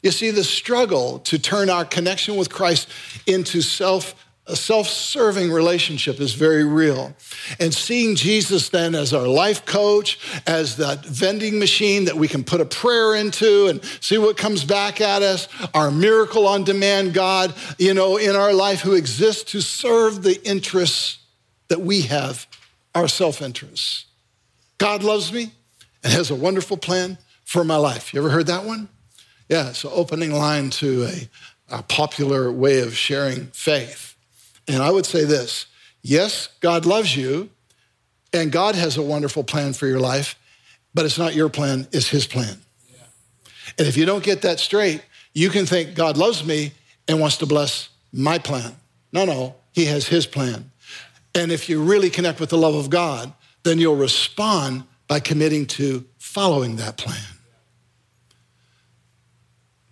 You 0.03 0.11
see, 0.11 0.29
the 0.29 0.43
struggle 0.43 1.19
to 1.19 1.39
turn 1.39 1.69
our 1.69 1.83
connection 1.83 2.35
with 2.35 2.49
Christ 2.49 2.87
into 3.25 3.61
self 3.61 4.13
a 4.47 4.55
self 4.55 4.87
serving 4.87 5.51
relationship 5.51 6.19
is 6.19 6.33
very 6.33 6.63
real. 6.63 7.13
And 7.59 7.73
seeing 7.73 8.15
Jesus 8.15 8.69
then 8.69 8.95
as 8.95 9.13
our 9.13 9.27
life 9.27 9.65
coach, 9.65 10.19
as 10.47 10.77
that 10.77 11.05
vending 11.05 11.59
machine 11.59 12.05
that 12.05 12.15
we 12.15 12.27
can 12.27 12.43
put 12.43 12.61
a 12.61 12.65
prayer 12.65 13.15
into 13.15 13.67
and 13.67 13.83
see 13.99 14.17
what 14.17 14.37
comes 14.37 14.63
back 14.63 15.01
at 15.01 15.21
us, 15.21 15.47
our 15.73 15.91
miracle 15.91 16.47
on 16.47 16.63
demand 16.63 17.13
God, 17.13 17.53
you 17.77 17.93
know, 17.93 18.17
in 18.17 18.35
our 18.35 18.53
life 18.53 18.81
who 18.81 18.93
exists 18.93 19.51
to 19.51 19.61
serve 19.61 20.23
the 20.23 20.41
interests 20.47 21.19
that 21.67 21.81
we 21.81 22.01
have, 22.03 22.47
our 22.95 23.07
self 23.07 23.41
interests. 23.41 24.05
God 24.77 25.03
loves 25.03 25.33
me 25.33 25.51
and 26.03 26.13
has 26.13 26.31
a 26.31 26.35
wonderful 26.35 26.77
plan 26.77 27.17
for 27.43 27.63
my 27.63 27.77
life. 27.77 28.13
You 28.13 28.21
ever 28.21 28.29
heard 28.29 28.47
that 28.47 28.63
one? 28.63 28.87
Yeah, 29.49 29.69
it's 29.69 29.83
an 29.83 29.91
opening 29.93 30.31
line 30.31 30.69
to 30.71 31.05
a, 31.05 31.29
a 31.79 31.83
popular 31.83 32.51
way 32.51 32.79
of 32.79 32.95
sharing 32.95 33.47
faith. 33.47 34.16
And 34.67 34.83
I 34.83 34.91
would 34.91 35.05
say 35.05 35.23
this 35.23 35.67
yes, 36.01 36.49
God 36.59 36.85
loves 36.85 37.15
you, 37.15 37.49
and 38.33 38.51
God 38.51 38.75
has 38.75 38.97
a 38.97 39.01
wonderful 39.01 39.43
plan 39.43 39.73
for 39.73 39.87
your 39.87 39.99
life, 39.99 40.37
but 40.93 41.05
it's 41.05 41.17
not 41.17 41.35
your 41.35 41.49
plan, 41.49 41.87
it's 41.91 42.09
His 42.09 42.27
plan. 42.27 42.57
Yeah. 42.89 43.03
And 43.77 43.87
if 43.87 43.97
you 43.97 44.05
don't 44.05 44.23
get 44.23 44.41
that 44.41 44.59
straight, 44.59 45.03
you 45.33 45.49
can 45.49 45.65
think 45.65 45.95
God 45.95 46.17
loves 46.17 46.45
me 46.45 46.73
and 47.07 47.19
wants 47.19 47.37
to 47.37 47.45
bless 47.45 47.89
my 48.11 48.37
plan. 48.37 48.75
No, 49.11 49.25
no, 49.25 49.55
He 49.73 49.85
has 49.85 50.07
His 50.07 50.25
plan. 50.25 50.71
And 51.35 51.51
if 51.51 51.69
you 51.69 51.83
really 51.83 52.09
connect 52.09 52.39
with 52.39 52.49
the 52.49 52.57
love 52.57 52.75
of 52.75 52.89
God, 52.89 53.31
then 53.63 53.79
you'll 53.79 53.95
respond 53.95 54.83
by 55.07 55.19
committing 55.19 55.65
to 55.65 56.05
following 56.17 56.77
that 56.77 56.97
plan. 56.97 57.19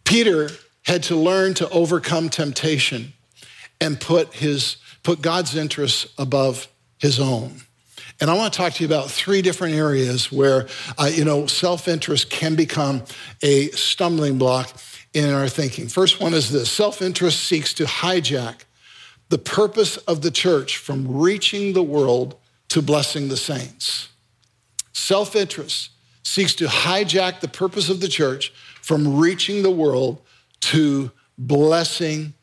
Peter 0.03 0.49
had 0.83 1.03
to 1.03 1.15
learn 1.15 1.53
to 1.55 1.69
overcome 1.69 2.29
temptation 2.29 3.13
and 3.81 3.99
put 3.99 4.33
his 4.33 4.77
put 5.03 5.21
God's 5.21 5.55
interests 5.55 6.07
above 6.17 6.67
his 6.97 7.19
own. 7.19 7.61
And 8.21 8.29
I 8.29 8.33
want 8.33 8.53
to 8.53 8.57
talk 8.57 8.73
to 8.73 8.83
you 8.83 8.87
about 8.87 9.11
three 9.11 9.41
different 9.41 9.75
areas 9.75 10.31
where 10.31 10.67
uh, 10.97 11.11
you 11.13 11.25
know 11.25 11.47
self-interest 11.47 12.29
can 12.29 12.55
become 12.55 13.03
a 13.41 13.67
stumbling 13.71 14.37
block 14.37 14.75
in 15.13 15.33
our 15.33 15.49
thinking. 15.49 15.87
First 15.87 16.21
one 16.21 16.33
is 16.33 16.51
this: 16.51 16.71
self-interest 16.71 17.39
seeks 17.43 17.73
to 17.75 17.85
hijack 17.85 18.65
the 19.29 19.37
purpose 19.37 19.97
of 19.97 20.21
the 20.21 20.31
church 20.31 20.77
from 20.77 21.17
reaching 21.17 21.73
the 21.73 21.83
world 21.83 22.35
to 22.69 22.81
blessing 22.81 23.27
the 23.27 23.37
saints. 23.37 24.09
Self-interest 24.93 25.89
seeks 26.23 26.55
to 26.55 26.65
hijack 26.65 27.39
the 27.41 27.47
purpose 27.47 27.89
of 27.89 27.99
the 27.99 28.07
church 28.07 28.51
from 28.81 29.17
reaching 29.17 29.61
the 29.61 29.71
world 29.71 30.21
to 30.61 31.11
blessing 31.37 32.33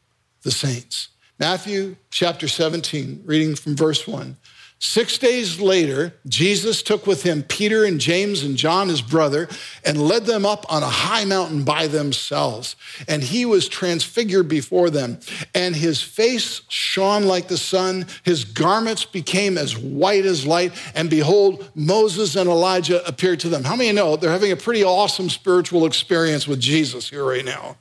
the 0.43 0.51
saints. 0.51 1.09
Matthew 1.43 1.97
chapter 2.13 2.47
17, 2.47 3.23
reading 3.25 3.57
from 3.57 3.75
verse 3.75 4.07
1. 4.07 4.37
Six 4.79 5.19
days 5.19 5.61
later, 5.61 6.15
Jesus 6.29 6.85
took 6.85 7.05
with 7.05 7.25
him 7.25 7.43
Peter 7.43 7.85
and 7.85 7.99
James 7.99 8.45
and 8.45 8.57
John, 8.57 8.89
his 8.89 9.03
brother, 9.03 9.49
and 9.85 10.01
led 10.01 10.25
them 10.25 10.47
up 10.47 10.65
on 10.73 10.85
a 10.85 10.89
high 10.89 11.25
mountain 11.25 11.65
by 11.65 11.89
themselves. 11.89 12.77
And 13.09 13.25
he 13.25 13.45
was 13.45 13.69
transfigured 13.69 14.47
before 14.47 14.89
them, 14.89 15.19
and 15.53 15.75
his 15.75 16.01
face 16.01 16.63
shone 16.69 17.25
like 17.25 17.49
the 17.49 17.59
sun. 17.59 18.07
His 18.23 18.45
garments 18.45 19.05
became 19.05 19.59
as 19.59 19.77
white 19.77 20.25
as 20.25 20.47
light. 20.47 20.73
And 20.95 21.11
behold, 21.11 21.69
Moses 21.75 22.37
and 22.37 22.49
Elijah 22.49 23.05
appeared 23.05 23.41
to 23.41 23.49
them. 23.49 23.65
How 23.65 23.75
many 23.75 23.91
know 23.91 24.15
they're 24.15 24.31
having 24.31 24.53
a 24.53 24.57
pretty 24.57 24.85
awesome 24.85 25.29
spiritual 25.29 25.87
experience 25.87 26.47
with 26.47 26.61
Jesus 26.61 27.11
here 27.11 27.25
right 27.25 27.45
now? 27.45 27.79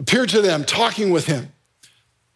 Appeared 0.00 0.30
to 0.30 0.42
them, 0.42 0.64
talking 0.64 1.10
with 1.10 1.26
him. 1.26 1.52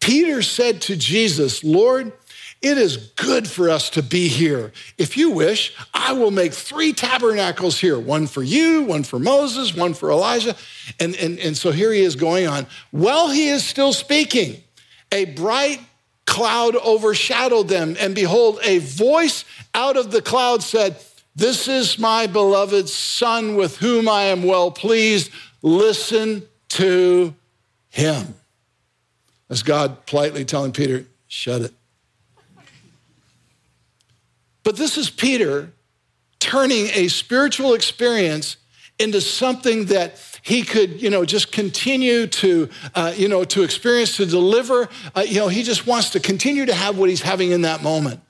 Peter 0.05 0.43
said 0.43 0.83
to 0.83 0.95
Jesus, 0.95 1.63
Lord, 1.63 2.13
it 2.61 2.77
is 2.77 2.95
good 3.15 3.47
for 3.47 3.71
us 3.71 3.89
to 3.89 4.03
be 4.03 4.27
here. 4.27 4.71
If 4.99 5.17
you 5.17 5.31
wish, 5.31 5.75
I 5.95 6.13
will 6.13 6.29
make 6.29 6.53
three 6.53 6.93
tabernacles 6.93 7.79
here 7.79 7.97
one 7.97 8.27
for 8.27 8.43
you, 8.43 8.83
one 8.83 9.03
for 9.03 9.17
Moses, 9.17 9.73
one 9.73 9.95
for 9.95 10.11
Elijah. 10.11 10.55
And, 10.99 11.15
and, 11.15 11.39
and 11.39 11.57
so 11.57 11.71
here 11.71 11.91
he 11.91 12.01
is 12.01 12.15
going 12.15 12.45
on. 12.45 12.67
While 12.91 13.29
he 13.29 13.49
is 13.49 13.63
still 13.63 13.93
speaking, 13.93 14.61
a 15.11 15.25
bright 15.25 15.81
cloud 16.27 16.75
overshadowed 16.75 17.67
them. 17.67 17.97
And 17.99 18.13
behold, 18.13 18.59
a 18.61 18.77
voice 18.77 19.43
out 19.73 19.97
of 19.97 20.11
the 20.11 20.21
cloud 20.21 20.61
said, 20.61 20.97
This 21.35 21.67
is 21.67 21.97
my 21.97 22.27
beloved 22.27 22.89
Son 22.89 23.55
with 23.55 23.77
whom 23.77 24.07
I 24.07 24.25
am 24.25 24.43
well 24.43 24.69
pleased. 24.69 25.31
Listen 25.63 26.43
to 26.69 27.33
him. 27.89 28.35
As 29.49 29.63
God 29.63 30.05
politely 30.05 30.43
telling 30.43 30.71
Peter, 30.71 31.05
shut 31.27 31.61
it. 31.61 31.73
But 34.63 34.77
this 34.77 34.97
is 34.97 35.09
Peter 35.09 35.71
turning 36.39 36.87
a 36.93 37.07
spiritual 37.07 37.73
experience 37.73 38.57
into 38.97 39.21
something 39.21 39.85
that 39.85 40.17
he 40.41 40.63
could, 40.63 41.01
you 41.01 41.09
know, 41.09 41.25
just 41.25 41.51
continue 41.51 42.27
to, 42.27 42.69
uh, 42.93 43.13
you 43.15 43.27
know, 43.27 43.43
to 43.43 43.63
experience, 43.63 44.17
to 44.17 44.25
deliver. 44.25 44.87
Uh, 45.15 45.21
you 45.21 45.39
know, 45.39 45.47
he 45.47 45.63
just 45.63 45.85
wants 45.85 46.11
to 46.11 46.19
continue 46.19 46.65
to 46.65 46.73
have 46.73 46.97
what 46.97 47.09
he's 47.09 47.21
having 47.21 47.51
in 47.51 47.61
that 47.63 47.83
moment. 47.83 48.21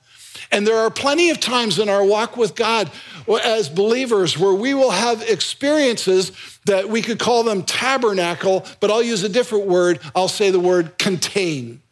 And 0.50 0.66
there 0.66 0.78
are 0.78 0.90
plenty 0.90 1.30
of 1.30 1.40
times 1.40 1.78
in 1.78 1.88
our 1.88 2.04
walk 2.04 2.36
with 2.36 2.54
God 2.54 2.90
as 3.44 3.68
believers 3.68 4.38
where 4.38 4.54
we 4.54 4.74
will 4.74 4.90
have 4.90 5.22
experiences 5.22 6.32
that 6.66 6.88
we 6.88 7.02
could 7.02 7.18
call 7.18 7.42
them 7.42 7.62
tabernacle, 7.62 8.64
but 8.80 8.90
I'll 8.90 9.02
use 9.02 9.22
a 9.22 9.28
different 9.28 9.66
word. 9.66 10.00
I'll 10.14 10.28
say 10.28 10.50
the 10.50 10.60
word 10.60 10.98
contain 10.98 11.82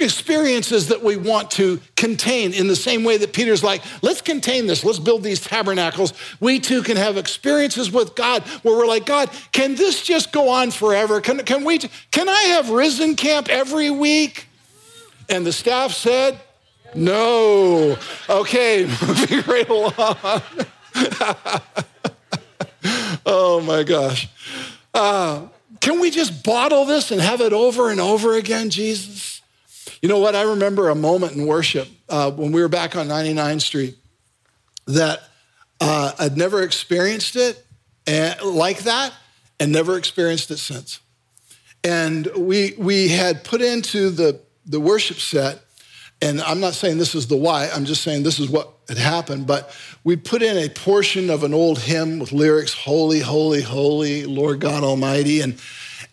experiences 0.00 0.88
that 0.88 1.02
we 1.02 1.16
want 1.16 1.50
to 1.52 1.80
contain 1.96 2.52
in 2.54 2.68
the 2.68 2.76
same 2.76 3.04
way 3.04 3.18
that 3.18 3.32
Peter's 3.32 3.62
like, 3.62 3.82
let's 4.02 4.22
contain 4.22 4.66
this, 4.66 4.84
let's 4.84 4.98
build 4.98 5.22
these 5.22 5.40
tabernacles. 5.40 6.14
We 6.40 6.60
too 6.60 6.82
can 6.82 6.96
have 6.96 7.16
experiences 7.16 7.90
with 7.90 8.14
God 8.14 8.42
where 8.62 8.76
we're 8.76 8.86
like, 8.86 9.04
God, 9.04 9.30
can 9.52 9.74
this 9.74 10.02
just 10.02 10.32
go 10.32 10.48
on 10.48 10.70
forever? 10.70 11.20
Can, 11.20 11.38
can, 11.40 11.64
we, 11.64 11.78
can 11.78 12.28
I 12.28 12.42
have 12.54 12.70
risen 12.70 13.14
camp 13.16 13.48
every 13.48 13.90
week? 13.90 14.46
And 15.28 15.44
the 15.44 15.52
staff 15.52 15.92
said, 15.92 16.38
no. 16.94 17.96
Okay, 18.28 18.84
moving 19.02 19.42
right 19.46 19.68
along. 19.68 20.42
oh 23.26 23.60
my 23.60 23.82
gosh. 23.82 24.28
Uh, 24.92 25.46
can 25.80 26.00
we 26.00 26.10
just 26.10 26.44
bottle 26.44 26.84
this 26.84 27.10
and 27.10 27.20
have 27.20 27.40
it 27.40 27.52
over 27.52 27.90
and 27.90 28.00
over 28.00 28.36
again, 28.36 28.70
Jesus? 28.70 29.42
You 30.00 30.08
know 30.08 30.18
what? 30.18 30.36
I 30.36 30.42
remember 30.42 30.88
a 30.88 30.94
moment 30.94 31.32
in 31.32 31.46
worship 31.46 31.88
uh, 32.08 32.30
when 32.30 32.52
we 32.52 32.60
were 32.60 32.68
back 32.68 32.96
on 32.96 33.08
99th 33.08 33.62
Street 33.62 33.98
that 34.86 35.20
uh, 35.80 36.12
I'd 36.18 36.36
never 36.36 36.62
experienced 36.62 37.36
it 37.36 37.64
and, 38.06 38.40
like 38.42 38.80
that 38.80 39.12
and 39.58 39.72
never 39.72 39.96
experienced 39.96 40.50
it 40.50 40.58
since. 40.58 41.00
And 41.82 42.26
we, 42.36 42.74
we 42.78 43.08
had 43.08 43.44
put 43.44 43.60
into 43.60 44.10
the, 44.10 44.40
the 44.64 44.80
worship 44.80 45.18
set, 45.18 45.60
and 46.24 46.40
I'm 46.40 46.58
not 46.58 46.72
saying 46.72 46.96
this 46.96 47.14
is 47.14 47.26
the 47.26 47.36
why, 47.36 47.68
I'm 47.68 47.84
just 47.84 48.02
saying 48.02 48.22
this 48.22 48.38
is 48.38 48.48
what 48.48 48.72
had 48.88 48.96
happened, 48.96 49.46
but 49.46 49.76
we 50.04 50.16
put 50.16 50.42
in 50.42 50.56
a 50.56 50.70
portion 50.70 51.28
of 51.28 51.44
an 51.44 51.52
old 51.52 51.78
hymn 51.78 52.18
with 52.18 52.32
lyrics, 52.32 52.72
Holy, 52.72 53.20
Holy, 53.20 53.60
Holy, 53.60 54.24
Lord 54.24 54.58
God 54.58 54.82
Almighty. 54.82 55.42
And, 55.42 55.60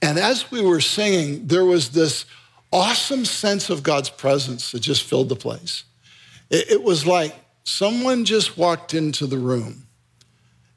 and 0.01 0.19
as 0.19 0.51
we 0.51 0.61
were 0.61 0.81
singing, 0.81 1.47
there 1.47 1.63
was 1.63 1.91
this 1.91 2.25
awesome 2.73 3.23
sense 3.23 3.69
of 3.69 3.83
God's 3.83 4.09
presence 4.09 4.73
that 4.73 4.81
just 4.81 5.03
filled 5.03 5.29
the 5.29 5.35
place. 5.37 5.85
It, 6.49 6.71
it 6.71 6.83
was 6.83 7.07
like 7.07 7.33
someone 7.63 8.25
just 8.25 8.57
walked 8.57 8.93
into 8.93 9.25
the 9.25 9.37
room. 9.37 9.87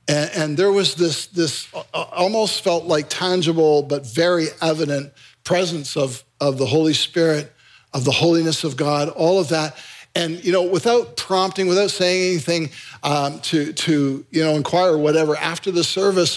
And, 0.06 0.30
and 0.34 0.56
there 0.56 0.70
was 0.70 0.94
this, 0.94 1.26
this 1.26 1.68
almost 1.92 2.62
felt 2.62 2.84
like 2.84 3.06
tangible 3.08 3.82
but 3.82 4.06
very 4.06 4.46
evident 4.62 5.12
presence 5.42 5.96
of, 5.96 6.22
of 6.40 6.56
the 6.58 6.66
Holy 6.66 6.94
Spirit, 6.94 7.50
of 7.94 8.04
the 8.04 8.10
holiness 8.10 8.64
of 8.64 8.76
God, 8.76 9.08
all 9.08 9.40
of 9.40 9.48
that. 9.48 9.76
And 10.16 10.44
you 10.44 10.52
know, 10.52 10.62
without 10.62 11.16
prompting, 11.16 11.66
without 11.66 11.90
saying 11.90 12.30
anything 12.32 12.70
um, 13.02 13.40
to 13.40 13.72
to 13.72 14.24
you 14.30 14.44
know 14.44 14.54
inquire 14.54 14.92
or 14.92 14.98
whatever, 14.98 15.36
after 15.36 15.70
the 15.70 15.82
service, 15.82 16.36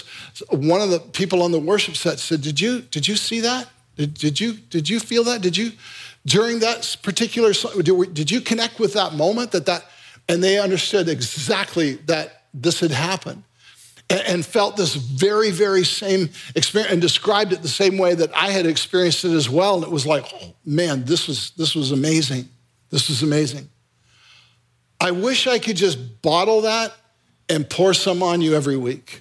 one 0.50 0.80
of 0.80 0.90
the 0.90 0.98
people 0.98 1.42
on 1.42 1.52
the 1.52 1.60
worship 1.60 1.94
set 1.94 2.18
said, 2.18 2.40
"Did 2.40 2.60
you 2.60 2.80
did 2.80 3.06
you 3.06 3.14
see 3.14 3.40
that?" 3.40 3.68
Did, 3.98 4.14
did, 4.14 4.38
you, 4.38 4.52
did 4.52 4.88
you 4.88 5.00
feel 5.00 5.24
that? 5.24 5.40
Did 5.40 5.56
you, 5.56 5.72
during 6.24 6.60
that 6.60 6.96
particular, 7.02 7.52
did 7.52 8.30
you 8.30 8.40
connect 8.40 8.78
with 8.78 8.92
that 8.92 9.14
moment 9.14 9.50
that 9.50 9.66
that, 9.66 9.86
and 10.28 10.42
they 10.42 10.56
understood 10.56 11.08
exactly 11.08 11.94
that 12.06 12.44
this 12.54 12.78
had 12.78 12.92
happened 12.92 13.42
and, 14.10 14.44
felt 14.44 14.76
this 14.76 14.94
very, 14.94 15.50
very 15.50 15.84
same 15.84 16.30
experience 16.54 16.92
and 16.92 17.02
described 17.02 17.52
it 17.52 17.60
the 17.60 17.68
same 17.68 17.98
way 17.98 18.14
that 18.14 18.34
I 18.34 18.50
had 18.50 18.64
experienced 18.64 19.24
it 19.24 19.32
as 19.32 19.50
well. 19.50 19.76
And 19.76 19.84
it 19.84 19.90
was 19.90 20.06
like, 20.06 20.24
oh, 20.34 20.54
man, 20.64 21.04
this 21.04 21.28
was, 21.28 21.50
this 21.50 21.74
was 21.74 21.92
amazing. 21.92 22.48
This 22.90 23.08
was 23.08 23.22
amazing. 23.22 23.68
I 25.00 25.10
wish 25.10 25.46
I 25.46 25.58
could 25.58 25.76
just 25.76 26.22
bottle 26.22 26.62
that 26.62 26.94
and 27.48 27.68
pour 27.68 27.94
some 27.94 28.22
on 28.22 28.40
you 28.40 28.54
every 28.54 28.76
week. 28.76 29.20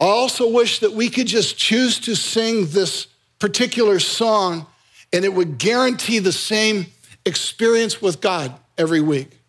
I 0.00 0.06
also 0.06 0.50
wish 0.50 0.80
that 0.80 0.92
we 0.92 1.08
could 1.08 1.26
just 1.26 1.56
choose 1.56 1.98
to 2.00 2.16
sing 2.16 2.66
this 2.66 3.06
particular 3.38 3.98
song 4.00 4.66
and 5.12 5.24
it 5.24 5.32
would 5.32 5.58
guarantee 5.58 6.18
the 6.18 6.32
same 6.32 6.86
experience 7.26 8.00
with 8.00 8.20
God 8.20 8.54
every 8.78 9.00
week. 9.00 9.39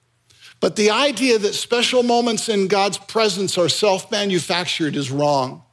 But 0.62 0.76
the 0.76 0.92
idea 0.92 1.40
that 1.40 1.54
special 1.54 2.04
moments 2.04 2.48
in 2.48 2.68
God's 2.68 3.00
presence 3.00 3.58
are 3.58 3.68
self 3.68 4.10
manufactured 4.12 4.96
is 4.96 5.12
wrong. 5.12 5.64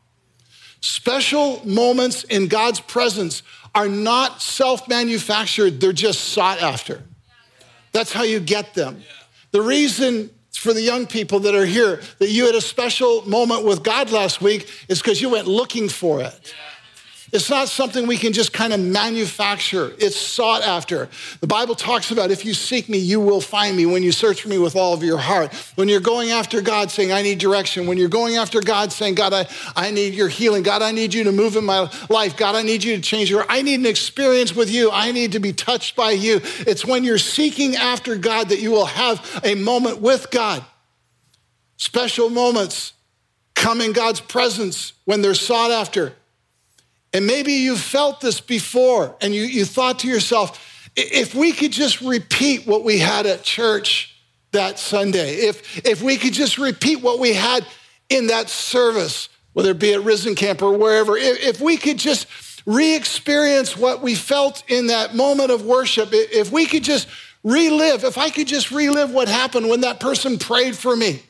Special 0.80 1.64
moments 1.64 2.24
in 2.24 2.48
God's 2.48 2.80
presence 2.80 3.42
are 3.74 3.86
not 3.86 4.42
self 4.42 4.88
manufactured, 4.88 5.80
they're 5.80 5.92
just 5.92 6.30
sought 6.30 6.60
after. 6.60 7.04
That's 7.92 8.12
how 8.12 8.22
you 8.22 8.40
get 8.40 8.74
them. 8.74 9.02
The 9.50 9.62
reason 9.62 10.30
for 10.52 10.72
the 10.72 10.82
young 10.82 11.06
people 11.06 11.40
that 11.40 11.54
are 11.54 11.66
here 11.66 12.00
that 12.18 12.30
you 12.30 12.46
had 12.46 12.54
a 12.54 12.60
special 12.60 13.28
moment 13.28 13.64
with 13.64 13.82
God 13.82 14.10
last 14.10 14.40
week 14.40 14.68
is 14.88 15.00
because 15.00 15.20
you 15.20 15.28
went 15.28 15.46
looking 15.46 15.88
for 15.88 16.20
it. 16.22 16.54
It's 17.30 17.50
not 17.50 17.68
something 17.68 18.06
we 18.06 18.16
can 18.16 18.32
just 18.32 18.54
kind 18.54 18.72
of 18.72 18.80
manufacture. 18.80 19.92
It's 19.98 20.16
sought 20.16 20.62
after. 20.62 21.10
The 21.40 21.46
Bible 21.46 21.74
talks 21.74 22.10
about 22.10 22.30
if 22.30 22.42
you 22.44 22.54
seek 22.54 22.88
me, 22.88 22.96
you 22.96 23.20
will 23.20 23.42
find 23.42 23.76
me 23.76 23.84
when 23.84 24.02
you 24.02 24.12
search 24.12 24.42
for 24.42 24.48
me 24.48 24.56
with 24.56 24.76
all 24.76 24.94
of 24.94 25.02
your 25.02 25.18
heart. 25.18 25.52
When 25.74 25.88
you're 25.88 26.00
going 26.00 26.30
after 26.30 26.62
God 26.62 26.90
saying, 26.90 27.12
I 27.12 27.20
need 27.20 27.38
direction. 27.38 27.86
When 27.86 27.98
you're 27.98 28.08
going 28.08 28.36
after 28.36 28.62
God 28.62 28.92
saying, 28.92 29.16
God, 29.16 29.34
I, 29.34 29.46
I 29.76 29.90
need 29.90 30.14
your 30.14 30.28
healing. 30.28 30.62
God, 30.62 30.80
I 30.80 30.90
need 30.90 31.12
you 31.12 31.24
to 31.24 31.32
move 31.32 31.56
in 31.56 31.64
my 31.64 31.90
life. 32.08 32.34
God, 32.34 32.54
I 32.54 32.62
need 32.62 32.82
you 32.82 32.96
to 32.96 33.02
change 33.02 33.28
your, 33.28 33.44
I 33.48 33.60
need 33.60 33.80
an 33.80 33.86
experience 33.86 34.56
with 34.56 34.70
you. 34.70 34.90
I 34.90 35.12
need 35.12 35.32
to 35.32 35.40
be 35.40 35.52
touched 35.52 35.96
by 35.96 36.12
you. 36.12 36.40
It's 36.60 36.86
when 36.86 37.04
you're 37.04 37.18
seeking 37.18 37.76
after 37.76 38.16
God 38.16 38.48
that 38.48 38.60
you 38.60 38.70
will 38.70 38.86
have 38.86 39.42
a 39.44 39.54
moment 39.54 40.00
with 40.00 40.30
God. 40.30 40.64
Special 41.76 42.30
moments 42.30 42.94
come 43.54 43.82
in 43.82 43.92
God's 43.92 44.20
presence 44.20 44.94
when 45.04 45.20
they're 45.20 45.34
sought 45.34 45.70
after. 45.70 46.14
And 47.12 47.26
maybe 47.26 47.52
you've 47.52 47.80
felt 47.80 48.20
this 48.20 48.40
before 48.40 49.16
and 49.20 49.34
you, 49.34 49.42
you 49.42 49.64
thought 49.64 50.00
to 50.00 50.08
yourself, 50.08 50.90
if 50.96 51.34
we 51.34 51.52
could 51.52 51.72
just 51.72 52.00
repeat 52.00 52.66
what 52.66 52.84
we 52.84 52.98
had 52.98 53.26
at 53.26 53.42
church 53.42 54.16
that 54.52 54.78
Sunday, 54.78 55.34
if, 55.36 55.86
if 55.86 56.02
we 56.02 56.16
could 56.16 56.32
just 56.32 56.58
repeat 56.58 56.96
what 57.02 57.18
we 57.18 57.34
had 57.34 57.66
in 58.08 58.26
that 58.28 58.48
service, 58.48 59.28
whether 59.52 59.70
it 59.70 59.78
be 59.78 59.92
at 59.92 60.02
Risen 60.02 60.34
Camp 60.34 60.62
or 60.62 60.76
wherever, 60.76 61.16
if, 61.16 61.42
if 61.42 61.60
we 61.60 61.76
could 61.76 61.98
just 61.98 62.26
re 62.66 62.94
experience 62.94 63.76
what 63.76 64.02
we 64.02 64.14
felt 64.14 64.62
in 64.68 64.88
that 64.88 65.14
moment 65.14 65.50
of 65.50 65.64
worship, 65.64 66.10
if 66.12 66.52
we 66.52 66.66
could 66.66 66.84
just 66.84 67.08
relive, 67.42 68.04
if 68.04 68.18
I 68.18 68.30
could 68.30 68.46
just 68.46 68.70
relive 68.70 69.10
what 69.10 69.28
happened 69.28 69.68
when 69.68 69.80
that 69.82 70.00
person 70.00 70.38
prayed 70.38 70.76
for 70.76 70.96
me. 70.96 71.22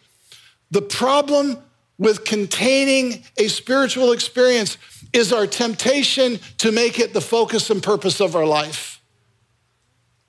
The 0.71 0.83
problem 0.83 1.59
with 1.99 2.25
containing 2.25 3.25
a 3.37 3.49
spiritual 3.49 4.13
experience 4.13 4.79
is 5.13 5.33
our 5.33 5.47
temptation 5.47 6.39
to 6.59 6.73
make 6.73 6.99
it 6.99 7.13
the 7.13 7.21
focus 7.21 7.71
and 7.71 7.83
purpose 7.83 8.21
of 8.21 8.37
our 8.37 8.47
life. 8.47 9.01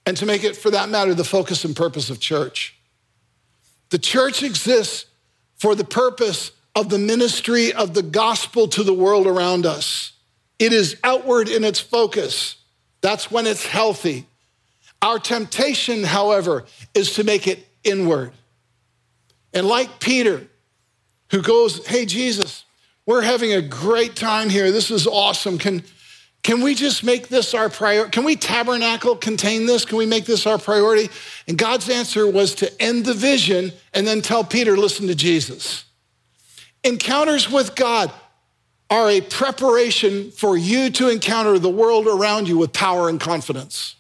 And 0.06 0.16
to 0.18 0.26
make 0.26 0.44
it, 0.44 0.56
for 0.56 0.72
that 0.72 0.90
matter, 0.90 1.14
the 1.14 1.24
focus 1.24 1.66
and 1.66 1.76
purpose 1.76 2.10
of 2.10 2.20
church. 2.20 2.76
The 3.90 4.00
church 4.00 4.44
exists 4.44 5.06
for 5.58 5.76
the 5.76 5.84
purpose 5.84 6.52
of 6.76 6.90
the 6.90 6.98
ministry 6.98 7.74
of 7.74 7.94
the 7.94 8.02
gospel 8.02 8.68
to 8.70 8.84
the 8.84 8.94
world 8.94 9.28
around 9.28 9.66
us. 9.66 10.14
It 10.58 10.74
is 10.74 10.98
outward 11.04 11.50
in 11.50 11.64
its 11.64 11.80
focus. 11.80 12.56
That's 13.02 13.30
when 13.30 13.48
it's 13.48 13.66
healthy. 13.66 14.26
Our 15.02 15.20
temptation, 15.20 16.04
however, 16.04 16.66
is 16.94 17.16
to 17.16 17.24
make 17.24 17.48
it 17.48 17.68
inward. 17.84 18.34
And 19.54 19.68
like 19.68 20.00
Peter, 20.00 20.48
who 21.32 21.42
goes, 21.42 21.86
Hey, 21.88 22.06
Jesus, 22.06 22.66
we're 23.10 23.24
having 23.24 23.54
a 23.54 23.62
great 23.64 24.16
time 24.16 24.52
here. 24.52 24.72
This 24.72 24.92
is 24.92 25.08
awesome. 25.08 25.58
Can, 25.58 25.82
can 26.44 26.62
we 26.62 26.76
just 26.76 27.04
make 27.04 27.28
this 27.28 27.56
our 27.56 27.68
priority? 27.68 28.12
Can 28.12 28.24
we 28.24 28.36
tabernacle 28.36 29.16
contain 29.16 29.66
this? 29.66 29.84
Can 29.84 29.98
we 29.98 30.06
make 30.06 30.26
this 30.26 30.46
our 30.46 30.60
priority? 30.60 31.10
And 31.48 31.58
God's 31.58 31.90
answer 31.90 32.30
was 32.30 32.54
to 32.56 32.72
end 32.80 33.06
the 33.06 33.16
vision 33.16 33.72
and 33.96 34.06
then 34.06 34.22
tell 34.22 34.44
Peter, 34.44 34.78
listen 34.78 35.08
to 35.08 35.16
Jesus. 35.16 35.86
Encounters 36.84 37.50
with 37.50 37.74
God 37.74 38.14
are 38.92 39.10
a 39.10 39.22
preparation 39.22 40.30
for 40.30 40.56
you 40.56 40.92
to 40.92 41.10
encounter 41.10 41.58
the 41.58 41.68
world 41.68 42.06
around 42.06 42.48
you 42.48 42.60
with 42.60 42.74
power 42.74 43.10
and 43.10 43.20
confidence. 43.20 43.96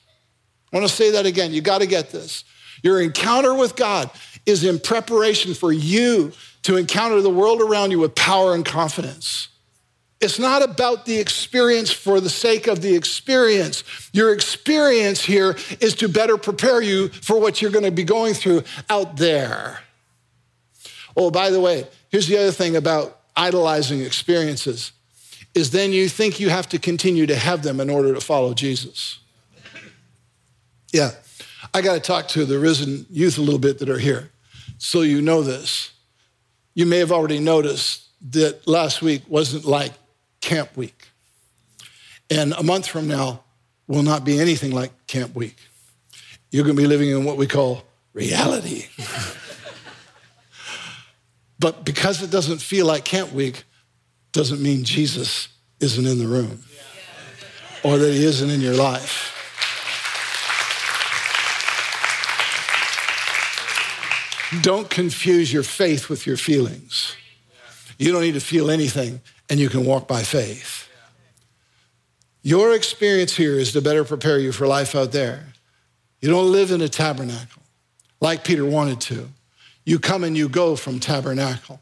I 0.71 0.77
want 0.77 0.87
to 0.87 0.95
say 0.95 1.09
that 1.13 1.25
again. 1.25 1.51
You 1.51 1.61
got 1.61 1.81
to 1.81 1.87
get 1.87 2.11
this. 2.11 2.43
Your 2.83 3.01
encounter 3.01 3.55
with 3.55 3.75
God 3.75 4.11
is 4.45 4.63
in 4.63 4.77
preparation 4.77 5.55
for 5.55 5.71
you 5.71 6.31
to 6.63 6.77
encounter 6.77 7.21
the 7.21 7.29
world 7.29 7.61
around 7.61 7.91
you 7.91 7.99
with 7.99 8.15
power 8.15 8.53
and 8.53 8.65
confidence. 8.65 9.49
It's 10.21 10.37
not 10.37 10.61
about 10.61 11.05
the 11.05 11.17
experience 11.17 11.91
for 11.91 12.19
the 12.19 12.29
sake 12.29 12.67
of 12.67 12.81
the 12.81 12.93
experience. 12.93 13.83
Your 14.11 14.33
experience 14.33 15.23
here 15.23 15.55
is 15.79 15.95
to 15.95 16.09
better 16.09 16.37
prepare 16.37 16.81
you 16.81 17.07
for 17.07 17.39
what 17.39 17.61
you're 17.61 17.71
going 17.71 17.85
to 17.85 17.91
be 17.91 18.03
going 18.03 18.33
through 18.33 18.63
out 18.89 19.15
there. 19.15 19.79
Oh, 21.15 21.31
by 21.31 21.49
the 21.49 21.61
way, 21.61 21.87
here's 22.09 22.27
the 22.27 22.37
other 22.37 22.51
thing 22.51 22.75
about 22.75 23.19
idolizing 23.35 24.01
experiences 24.01 24.91
is 25.55 25.71
then 25.71 25.91
you 25.91 26.09
think 26.09 26.39
you 26.39 26.49
have 26.49 26.67
to 26.69 26.79
continue 26.79 27.25
to 27.25 27.35
have 27.35 27.63
them 27.63 27.79
in 27.79 27.89
order 27.89 28.13
to 28.13 28.21
follow 28.21 28.53
Jesus. 28.53 29.19
Yeah. 30.91 31.11
I 31.73 31.81
got 31.81 31.95
to 31.95 31.99
talk 31.99 32.27
to 32.29 32.45
the 32.45 32.59
risen 32.59 33.05
youth 33.09 33.37
a 33.37 33.41
little 33.41 33.59
bit 33.59 33.79
that 33.79 33.89
are 33.89 33.99
here 33.99 34.31
so 34.77 35.01
you 35.01 35.21
know 35.21 35.43
this. 35.43 35.91
You 36.79 36.85
may 36.85 36.99
have 36.99 37.11
already 37.11 37.39
noticed 37.39 38.07
that 38.31 38.65
last 38.65 39.01
week 39.01 39.23
wasn't 39.27 39.65
like 39.65 39.91
camp 40.39 40.77
week. 40.77 41.09
And 42.29 42.53
a 42.53 42.63
month 42.63 42.87
from 42.87 43.05
now 43.05 43.43
will 43.89 44.01
not 44.01 44.23
be 44.23 44.39
anything 44.39 44.71
like 44.71 44.91
camp 45.05 45.35
week. 45.35 45.57
You're 46.51 46.63
going 46.63 46.77
to 46.77 46.81
be 46.81 46.87
living 46.87 47.09
in 47.09 47.25
what 47.25 47.35
we 47.35 47.47
call 47.47 47.83
reality. 48.13 48.85
but 51.59 51.83
because 51.83 52.23
it 52.23 52.31
doesn't 52.31 52.59
feel 52.59 52.85
like 52.85 53.03
camp 53.03 53.33
week, 53.33 53.65
doesn't 54.31 54.63
mean 54.63 54.85
Jesus 54.85 55.49
isn't 55.81 56.07
in 56.07 56.17
the 56.17 56.27
room 56.27 56.63
or 57.83 57.97
that 57.97 58.13
he 58.13 58.23
isn't 58.23 58.49
in 58.49 58.61
your 58.61 58.75
life. 58.75 59.38
Don't 64.61 64.89
confuse 64.89 65.53
your 65.53 65.63
faith 65.63 66.09
with 66.09 66.25
your 66.25 66.37
feelings. 66.37 67.15
You 67.97 68.11
don't 68.11 68.21
need 68.21 68.33
to 68.33 68.39
feel 68.39 68.71
anything, 68.71 69.21
and 69.49 69.59
you 69.59 69.69
can 69.69 69.85
walk 69.85 70.07
by 70.07 70.23
faith. 70.23 70.87
Your 72.41 72.73
experience 72.73 73.35
here 73.35 73.53
is 73.53 73.73
to 73.73 73.81
better 73.81 74.03
prepare 74.03 74.39
you 74.39 74.51
for 74.51 74.65
life 74.65 74.95
out 74.95 75.11
there. 75.11 75.53
You 76.21 76.29
don't 76.29 76.51
live 76.51 76.71
in 76.71 76.81
a 76.81 76.89
tabernacle 76.89 77.61
like 78.21 78.43
Peter 78.43 78.65
wanted 78.65 79.01
to. 79.01 79.29
You 79.85 79.99
come 79.99 80.23
and 80.23 80.37
you 80.37 80.49
go 80.49 80.75
from 80.75 80.99
tabernacle. 80.99 81.81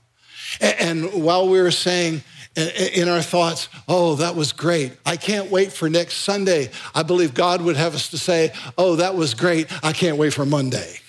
And 0.62 1.24
while 1.24 1.48
we 1.48 1.62
were 1.62 1.72
saying 1.72 2.22
in 2.56 3.08
our 3.08 3.22
thoughts, 3.22 3.70
oh, 3.88 4.16
that 4.16 4.36
was 4.36 4.52
great. 4.52 4.94
I 5.06 5.16
can't 5.18 5.52
wait 5.52 5.72
for 5.72 5.90
next 5.90 6.18
Sunday. 6.18 6.72
I 6.96 7.04
believe 7.04 7.34
God 7.34 7.62
would 7.62 7.76
have 7.76 7.94
us 7.96 8.10
to 8.10 8.18
say, 8.18 8.52
oh, 8.78 8.96
that 8.96 9.16
was 9.16 9.34
great. 9.34 9.68
I 9.84 9.94
can't 9.94 10.18
wait 10.18 10.34
for 10.34 10.46
Monday. 10.46 11.00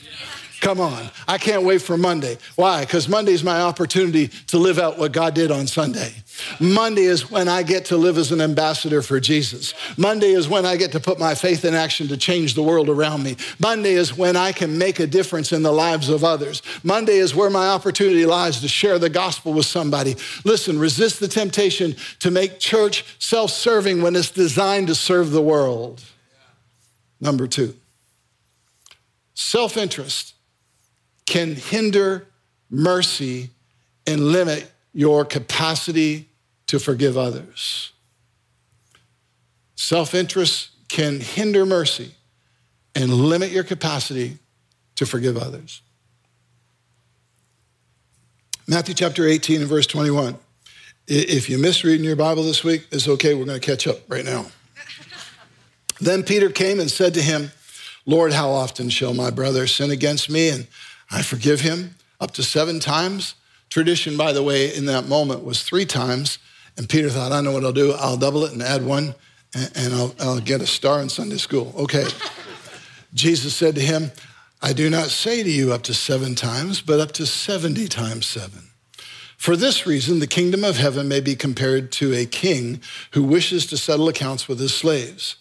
Come 0.60 0.80
on. 0.80 1.10
I 1.28 1.38
can't 1.38 1.62
wait 1.62 1.82
for 1.82 1.96
Monday. 1.96 2.36
Why? 2.56 2.80
Because 2.80 3.08
Monday 3.08 3.32
is 3.32 3.44
my 3.44 3.60
opportunity 3.60 4.28
to 4.48 4.58
live 4.58 4.78
out 4.78 4.98
what 4.98 5.12
God 5.12 5.34
did 5.34 5.52
on 5.52 5.68
Sunday. 5.68 6.12
Monday 6.58 7.02
is 7.02 7.30
when 7.30 7.48
I 7.48 7.62
get 7.62 7.86
to 7.86 7.96
live 7.96 8.18
as 8.18 8.32
an 8.32 8.40
ambassador 8.40 9.00
for 9.00 9.20
Jesus. 9.20 9.72
Monday 9.96 10.32
is 10.32 10.48
when 10.48 10.66
I 10.66 10.76
get 10.76 10.92
to 10.92 11.00
put 11.00 11.18
my 11.18 11.36
faith 11.36 11.64
in 11.64 11.74
action 11.74 12.08
to 12.08 12.16
change 12.16 12.54
the 12.54 12.62
world 12.62 12.88
around 12.88 13.22
me. 13.22 13.36
Monday 13.60 13.92
is 13.92 14.16
when 14.16 14.34
I 14.34 14.50
can 14.50 14.78
make 14.78 14.98
a 14.98 15.06
difference 15.06 15.52
in 15.52 15.62
the 15.62 15.72
lives 15.72 16.08
of 16.08 16.24
others. 16.24 16.60
Monday 16.82 17.18
is 17.18 17.36
where 17.36 17.50
my 17.50 17.68
opportunity 17.68 18.26
lies 18.26 18.60
to 18.60 18.68
share 18.68 18.98
the 18.98 19.10
gospel 19.10 19.52
with 19.52 19.66
somebody. 19.66 20.16
Listen, 20.44 20.78
resist 20.78 21.20
the 21.20 21.28
temptation 21.28 21.94
to 22.18 22.32
make 22.32 22.58
church 22.58 23.04
self 23.20 23.52
serving 23.52 24.02
when 24.02 24.16
it's 24.16 24.30
designed 24.30 24.88
to 24.88 24.94
serve 24.96 25.30
the 25.30 25.42
world. 25.42 26.02
Number 27.20 27.46
two, 27.46 27.76
self 29.34 29.76
interest 29.76 30.34
can 31.28 31.54
hinder 31.54 32.26
mercy 32.70 33.50
and 34.06 34.32
limit 34.32 34.72
your 34.94 35.26
capacity 35.26 36.26
to 36.66 36.78
forgive 36.78 37.18
others. 37.18 37.92
Self 39.76 40.14
interest 40.14 40.70
can 40.88 41.20
hinder 41.20 41.66
mercy 41.66 42.14
and 42.94 43.12
limit 43.12 43.50
your 43.50 43.62
capacity 43.62 44.38
to 44.96 45.04
forgive 45.04 45.36
others. 45.36 45.82
Matthew 48.66 48.94
chapter 48.94 49.26
18 49.26 49.60
and 49.60 49.68
verse 49.68 49.86
21. 49.86 50.34
If 51.06 51.50
you 51.50 51.58
missed 51.58 51.84
reading 51.84 52.04
your 52.04 52.16
Bible 52.16 52.42
this 52.42 52.64
week, 52.64 52.86
it's 52.90 53.06
okay. 53.06 53.34
We're 53.34 53.44
going 53.44 53.60
to 53.60 53.66
catch 53.66 53.86
up 53.86 53.98
right 54.08 54.24
now. 54.24 54.46
then 56.00 56.22
Peter 56.22 56.48
came 56.48 56.80
and 56.80 56.90
said 56.90 57.12
to 57.14 57.22
him, 57.22 57.50
Lord, 58.06 58.32
how 58.32 58.48
often 58.48 58.88
shall 58.88 59.12
my 59.12 59.28
brother 59.30 59.66
sin 59.66 59.90
against 59.90 60.30
me 60.30 60.48
and 60.48 60.66
I 61.10 61.22
forgive 61.22 61.60
him 61.60 61.96
up 62.20 62.32
to 62.32 62.42
seven 62.42 62.80
times. 62.80 63.34
Tradition, 63.70 64.16
by 64.16 64.32
the 64.32 64.42
way, 64.42 64.74
in 64.74 64.86
that 64.86 65.06
moment 65.06 65.44
was 65.44 65.62
three 65.62 65.86
times. 65.86 66.38
And 66.76 66.88
Peter 66.88 67.10
thought, 67.10 67.32
I 67.32 67.40
know 67.40 67.52
what 67.52 67.64
I'll 67.64 67.72
do. 67.72 67.92
I'll 67.92 68.16
double 68.16 68.44
it 68.44 68.52
and 68.52 68.62
add 68.62 68.84
one, 68.84 69.14
and, 69.54 69.92
I'll, 69.94 70.14
I'll 70.20 70.40
get 70.40 70.60
a 70.60 70.66
star 70.66 71.00
in 71.02 71.08
Sunday 71.08 71.38
school. 71.38 71.74
Okay. 71.76 72.06
Jesus 73.14 73.54
said 73.54 73.74
to 73.74 73.80
him, 73.80 74.12
I 74.60 74.72
do 74.72 74.90
not 74.90 75.08
say 75.08 75.42
to 75.42 75.50
you 75.50 75.72
up 75.72 75.82
to 75.84 75.94
seven 75.94 76.34
times, 76.34 76.80
but 76.80 77.00
up 77.00 77.12
to 77.12 77.26
70 77.26 77.88
times 77.88 78.26
seven. 78.26 78.70
For 79.36 79.56
this 79.56 79.86
reason, 79.86 80.18
the 80.18 80.26
kingdom 80.26 80.64
of 80.64 80.76
heaven 80.76 81.06
may 81.06 81.20
be 81.20 81.36
compared 81.36 81.92
to 81.92 82.12
a 82.12 82.26
king 82.26 82.80
who 83.12 83.22
wishes 83.22 83.66
to 83.66 83.76
settle 83.76 84.08
accounts 84.08 84.48
with 84.48 84.58
his 84.58 84.74
slaves. 84.74 85.36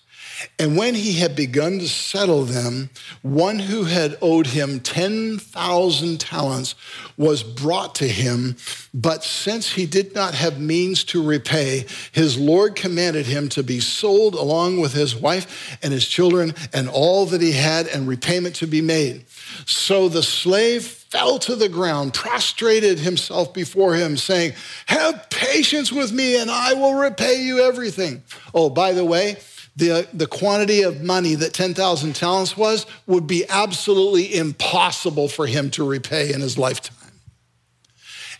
And 0.59 0.77
when 0.77 0.95
he 0.95 1.13
had 1.13 1.35
begun 1.35 1.79
to 1.79 1.87
settle 1.87 2.43
them, 2.43 2.89
one 3.21 3.59
who 3.59 3.85
had 3.85 4.17
owed 4.21 4.47
him 4.47 4.79
10,000 4.79 6.19
talents 6.19 6.75
was 7.17 7.43
brought 7.43 7.95
to 7.95 8.07
him. 8.07 8.55
But 8.93 9.23
since 9.23 9.71
he 9.71 9.85
did 9.85 10.13
not 10.13 10.33
have 10.33 10.59
means 10.59 11.03
to 11.05 11.23
repay, 11.23 11.85
his 12.11 12.37
Lord 12.37 12.75
commanded 12.75 13.25
him 13.25 13.49
to 13.49 13.63
be 13.63 13.79
sold 13.79 14.35
along 14.35 14.79
with 14.79 14.93
his 14.93 15.15
wife 15.15 15.77
and 15.81 15.93
his 15.93 16.07
children 16.07 16.53
and 16.73 16.89
all 16.89 17.25
that 17.27 17.41
he 17.41 17.51
had, 17.51 17.87
and 17.87 18.07
repayment 18.07 18.55
to 18.55 18.67
be 18.67 18.81
made. 18.81 19.25
So 19.65 20.09
the 20.09 20.23
slave 20.23 20.85
fell 20.85 21.39
to 21.39 21.55
the 21.55 21.69
ground, 21.69 22.13
prostrated 22.13 22.99
himself 22.99 23.53
before 23.53 23.95
him, 23.95 24.17
saying, 24.17 24.53
Have 24.87 25.29
patience 25.29 25.91
with 25.91 26.11
me, 26.11 26.39
and 26.39 26.51
I 26.51 26.73
will 26.73 26.95
repay 26.95 27.41
you 27.43 27.59
everything. 27.59 28.23
Oh, 28.53 28.69
by 28.69 28.91
the 28.91 29.05
way, 29.05 29.37
the, 29.77 30.07
the 30.11 30.27
quantity 30.27 30.81
of 30.81 31.03
money 31.03 31.35
that 31.35 31.53
10,000 31.53 32.13
talents 32.13 32.57
was 32.57 32.87
would 33.05 33.27
be 33.27 33.45
absolutely 33.47 34.35
impossible 34.35 35.27
for 35.27 35.45
him 35.45 35.69
to 35.71 35.87
repay 35.87 36.33
in 36.33 36.41
his 36.41 36.57
lifetime. 36.57 36.95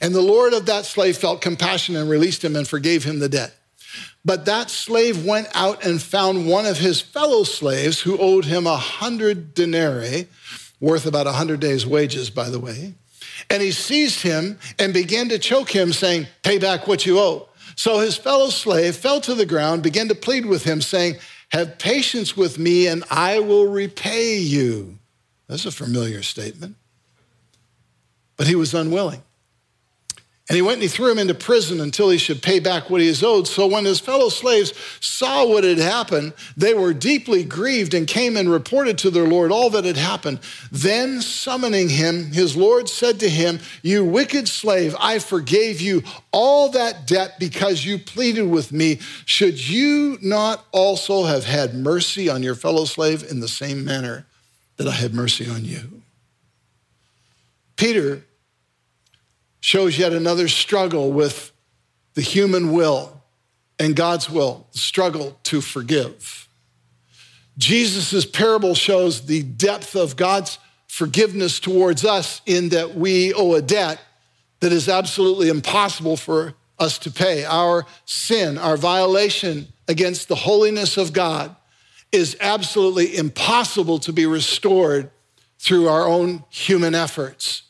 And 0.02 0.14
the 0.14 0.22
Lord 0.22 0.54
of 0.54 0.66
that 0.66 0.86
slave 0.86 1.18
felt 1.18 1.42
compassion 1.42 1.96
and 1.96 2.10
released 2.10 2.44
him 2.44 2.56
and 2.56 2.68
forgave 2.68 3.04
him 3.04 3.20
the 3.20 3.30
debt. 3.30 3.54
But 4.26 4.46
that 4.46 4.70
slave 4.70 5.26
went 5.26 5.48
out 5.54 5.86
and 5.86 6.02
found 6.02 6.48
one 6.48 6.66
of 6.66 6.80
his 6.80 7.02
fellow 7.02 7.44
slaves 7.44 8.02
who 8.02 8.18
owed 8.18 8.46
him 8.46 8.68
a 8.68 8.76
hundred 8.76 9.54
denarii, 9.54 10.28
worth 10.80 11.06
about 11.06 11.28
a 11.28 11.32
hundred 11.32 11.60
days' 11.60 11.86
wages, 11.86 12.30
by 12.30 12.50
the 12.50 12.60
way. 12.60 12.96
And 13.50 13.62
he 13.62 13.72
seized 13.72 14.22
him 14.24 14.60
and 14.80 14.94
began 14.94 15.30
to 15.30 15.40
choke 15.40 15.70
him, 15.70 15.94
saying, 15.94 16.28
Pay 16.44 16.58
back 16.58 16.88
what 16.88 17.06
you 17.06 17.20
owe. 17.20 17.48
So 17.78 18.00
his 18.00 18.18
fellow 18.18 18.50
slave 18.50 18.96
fell 18.96 19.22
to 19.22 19.36
the 19.36 19.46
ground, 19.46 19.84
began 19.84 20.08
to 20.08 20.16
plead 20.16 20.48
with 20.48 20.64
him, 20.64 20.82
saying, 20.82 21.18
Have 21.50 21.78
patience 21.78 22.36
with 22.36 22.58
me, 22.58 22.88
and 22.88 23.04
I 23.12 23.40
will 23.40 23.68
repay 23.68 24.38
you. 24.38 24.98
That's 25.48 25.66
a 25.66 25.72
familiar 25.72 26.24
statement. 26.24 26.76
But 28.36 28.48
he 28.48 28.56
was 28.56 28.74
unwilling. 28.74 29.22
And 30.50 30.56
he 30.56 30.62
went 30.62 30.76
and 30.76 30.84
he 30.84 30.88
threw 30.88 31.12
him 31.12 31.20
into 31.20 31.34
prison 31.34 31.82
until 31.82 32.10
he 32.10 32.18
should 32.18 32.42
pay 32.42 32.60
back 32.60 32.90
what 32.90 33.02
he 33.02 33.08
is 33.08 33.22
owed. 33.22 33.50
So 33.50 33.68
when 33.68 33.84
his 33.84 34.00
fellow 34.00 34.30
slaves 34.30 34.74
saw 35.02 35.46
what 35.46 35.66
had 35.66 35.78
happened, 35.78 36.32
they 36.56 36.74
were 36.74 36.94
deeply 36.94 37.44
grieved 37.44 37.94
and 37.94 38.08
came 38.08 38.38
and 38.38 38.50
reported 38.50 38.98
to 39.00 39.10
their 39.10 39.28
Lord 39.28 39.52
all 39.52 39.70
that 39.72 39.84
had 39.84 39.98
happened. 39.98 40.40
Then 40.72 41.22
summoning 41.22 41.90
him, 41.90 42.32
his 42.32 42.56
Lord 42.56 42.88
said 42.88 43.20
to 43.20 43.30
him, 43.30 43.60
You 43.82 44.06
wicked 44.06 44.48
slave, 44.48 44.96
I 45.02 45.20
forgave 45.20 45.82
you 45.82 46.04
all 46.32 46.70
that 46.70 47.06
debt 47.06 47.34
because 47.40 47.84
you 47.84 48.00
pleaded 48.00 48.50
with 48.50 48.72
me. 48.72 49.00
Should 49.26 49.68
you 49.68 50.18
not 50.22 50.66
also 50.72 51.26
have 51.26 51.44
had 51.44 51.76
mercy 51.76 52.30
on 52.30 52.42
your 52.42 52.56
fellow 52.56 52.86
slave 52.86 53.30
in 53.30 53.42
the 53.42 53.50
same 53.50 53.84
manner 53.84 54.26
that 54.78 54.88
I 54.88 54.92
had 54.92 55.14
mercy 55.14 55.50
on 55.50 55.66
you? 55.66 56.04
Peter 57.76 58.24
shows 59.60 59.98
yet 59.98 60.14
another 60.14 60.48
struggle 60.48 61.12
with 61.12 61.52
the 62.14 62.22
human 62.22 62.72
will 62.72 63.22
and 63.80 63.96
God's 63.96 64.30
will, 64.30 64.68
the 64.72 64.80
struggle 64.80 65.38
to 65.44 65.62
forgive. 65.62 66.48
Jesus' 67.58 68.26
parable 68.26 68.76
shows 68.76 69.26
the 69.26 69.44
depth 69.44 69.96
of 69.96 70.16
God's 70.16 70.60
forgiveness 70.88 71.60
towards 71.60 72.06
us 72.06 72.42
in 72.46 72.70
that 72.70 72.96
we 72.96 73.34
owe 73.34 73.54
a 73.54 73.62
debt 73.62 74.00
that 74.60 74.72
is 74.72 74.90
absolutely 74.90 75.50
impossible 75.50 76.18
for 76.18 76.56
us 76.80 76.98
to 77.00 77.12
pay. 77.12 77.46
Our 77.46 77.86
sin, 78.06 78.58
our 78.58 78.78
violation 78.78 79.68
against 79.88 80.28
the 80.28 80.36
holiness 80.36 80.98
of 80.98 81.14
God 81.14 81.56
is 82.12 82.38
absolutely 82.40 83.18
impossible 83.18 84.00
to 84.00 84.14
be 84.14 84.26
restored 84.26 85.12
through 85.60 85.88
our 85.88 86.08
own 86.08 86.44
human 86.50 86.96
efforts. 86.96 87.64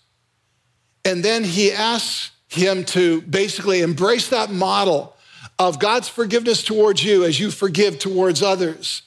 And 1.08 1.24
then 1.24 1.46
he 1.46 1.72
asks 1.72 2.32
him 2.50 2.84
to 2.84 3.22
basically 3.22 3.80
embrace 3.80 4.28
that 4.28 4.52
model 4.52 5.16
of 5.58 5.80
God's 5.80 6.10
forgiveness 6.10 6.62
towards 6.62 7.02
you 7.02 7.24
as 7.24 7.40
you 7.40 7.50
forgive 7.50 7.98
towards 7.98 8.44
others. 8.44 9.04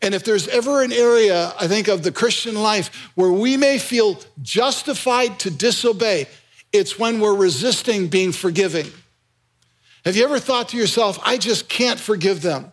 And 0.00 0.14
if 0.14 0.22
there's 0.22 0.46
ever 0.46 0.84
an 0.84 0.92
area, 0.92 1.52
I 1.58 1.66
think, 1.66 1.88
of 1.88 2.04
the 2.04 2.12
Christian 2.12 2.54
life 2.54 3.10
where 3.16 3.32
we 3.32 3.56
may 3.56 3.78
feel 3.78 4.20
justified 4.40 5.40
to 5.40 5.50
disobey, 5.50 6.28
it's 6.72 7.00
when 7.00 7.18
we're 7.18 7.34
resisting 7.34 8.06
being 8.06 8.30
forgiving. 8.30 8.86
Have 10.04 10.14
you 10.14 10.22
ever 10.22 10.38
thought 10.38 10.68
to 10.68 10.76
yourself, 10.76 11.18
I 11.24 11.36
just 11.36 11.68
can't 11.68 11.98
forgive 11.98 12.42
them? 12.42 12.70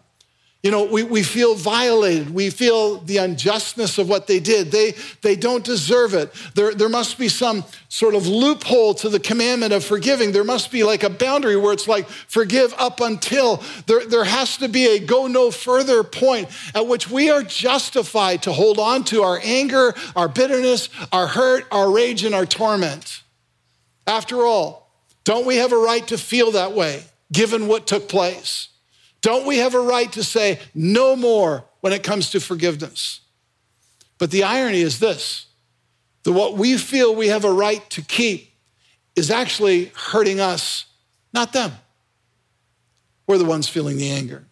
You 0.63 0.71
know, 0.71 0.85
we, 0.85 1.03
we 1.03 1.21
feel 1.21 1.53
violated. 1.53 2.31
We 2.31 2.49
feel 2.49 2.97
the 2.97 3.17
unjustness 3.17 3.99
of 3.99 4.09
what 4.09 4.25
they 4.25 4.39
did. 4.39 4.71
They, 4.71 4.95
they 5.21 5.35
don't 5.35 5.63
deserve 5.63 6.15
it. 6.15 6.33
There, 6.55 6.73
there 6.73 6.89
must 6.89 7.19
be 7.19 7.29
some 7.29 7.63
sort 7.89 8.15
of 8.15 8.25
loophole 8.25 8.95
to 8.95 9.09
the 9.09 9.19
commandment 9.19 9.71
of 9.71 9.85
forgiving. 9.85 10.31
There 10.31 10.43
must 10.43 10.71
be 10.71 10.83
like 10.83 11.03
a 11.03 11.11
boundary 11.11 11.57
where 11.57 11.73
it's 11.73 11.87
like, 11.87 12.07
forgive 12.09 12.73
up 12.79 13.01
until. 13.01 13.63
There, 13.85 14.03
there 14.05 14.23
has 14.23 14.57
to 14.57 14.67
be 14.67 14.87
a 14.87 14.99
go 14.99 15.27
no 15.27 15.51
further 15.51 16.03
point 16.03 16.49
at 16.73 16.87
which 16.87 17.09
we 17.09 17.29
are 17.29 17.43
justified 17.43 18.41
to 18.43 18.51
hold 18.51 18.79
on 18.79 19.03
to 19.05 19.21
our 19.21 19.39
anger, 19.43 19.93
our 20.15 20.27
bitterness, 20.27 20.89
our 21.11 21.27
hurt, 21.27 21.65
our 21.71 21.91
rage, 21.91 22.23
and 22.23 22.33
our 22.33 22.47
torment. 22.47 23.21
After 24.07 24.43
all, 24.43 24.91
don't 25.23 25.45
we 25.45 25.57
have 25.57 25.71
a 25.71 25.77
right 25.77 26.05
to 26.07 26.17
feel 26.17 26.51
that 26.51 26.73
way 26.73 27.03
given 27.31 27.67
what 27.67 27.85
took 27.85 28.09
place? 28.09 28.69
Don't 29.27 29.45
we 29.45 29.57
have 29.57 29.75
a 29.75 29.81
right 29.81 30.09
to 30.13 30.23
say 30.23 30.57
no 30.73 31.13
more 31.13 31.65
when 31.81 31.91
it 31.91 32.01
comes 32.01 32.29
to 32.29 32.39
forgiveness? 32.39 33.19
But 34.19 34.31
the 34.31 34.43
irony 34.43 34.79
is 34.79 34.99
this 34.99 35.47
that 36.23 36.31
what 36.31 36.53
we 36.53 36.77
feel 36.77 37.13
we 37.13 37.27
have 37.27 37.43
a 37.43 37.51
right 37.51 37.89
to 37.89 38.01
keep 38.01 38.53
is 39.17 39.29
actually 39.29 39.91
hurting 39.93 40.39
us, 40.39 40.85
not 41.33 41.51
them. 41.51 41.73
We're 43.27 43.37
the 43.37 43.43
ones 43.43 43.67
feeling 43.67 43.97
the 43.97 44.11
anger. 44.11 44.45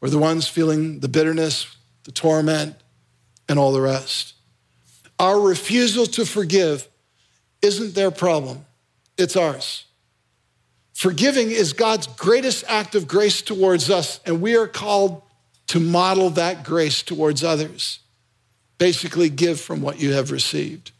We're 0.00 0.08
the 0.08 0.16
ones 0.16 0.48
feeling 0.48 1.00
the 1.00 1.08
bitterness, 1.08 1.76
the 2.04 2.12
torment, 2.12 2.74
and 3.50 3.58
all 3.58 3.74
the 3.74 3.82
rest. 3.82 4.32
Our 5.18 5.38
refusal 5.38 6.06
to 6.06 6.24
forgive 6.24 6.88
isn't 7.60 7.94
their 7.94 8.10
problem, 8.10 8.64
it's 9.18 9.36
ours. 9.36 9.85
Forgiving 10.96 11.50
is 11.50 11.74
God's 11.74 12.06
greatest 12.06 12.64
act 12.68 12.94
of 12.94 13.06
grace 13.06 13.42
towards 13.42 13.90
us, 13.90 14.18
and 14.24 14.40
we 14.40 14.56
are 14.56 14.66
called 14.66 15.20
to 15.66 15.78
model 15.78 16.30
that 16.30 16.64
grace 16.64 17.02
towards 17.02 17.44
others. 17.44 17.98
Basically, 18.78 19.28
give 19.28 19.60
from 19.60 19.82
what 19.82 20.00
you 20.00 20.14
have 20.14 20.30
received. 20.30 20.92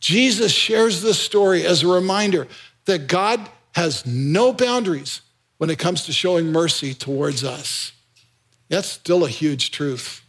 Jesus 0.00 0.50
shares 0.50 1.02
this 1.02 1.18
story 1.18 1.66
as 1.66 1.82
a 1.82 1.88
reminder 1.88 2.48
that 2.86 3.06
God 3.06 3.50
has 3.72 4.06
no 4.06 4.50
boundaries 4.50 5.20
when 5.58 5.68
it 5.68 5.78
comes 5.78 6.06
to 6.06 6.12
showing 6.14 6.46
mercy 6.46 6.94
towards 6.94 7.44
us. 7.44 7.92
That's 8.70 8.88
still 8.88 9.26
a 9.26 9.28
huge 9.28 9.72
truth. 9.72 10.22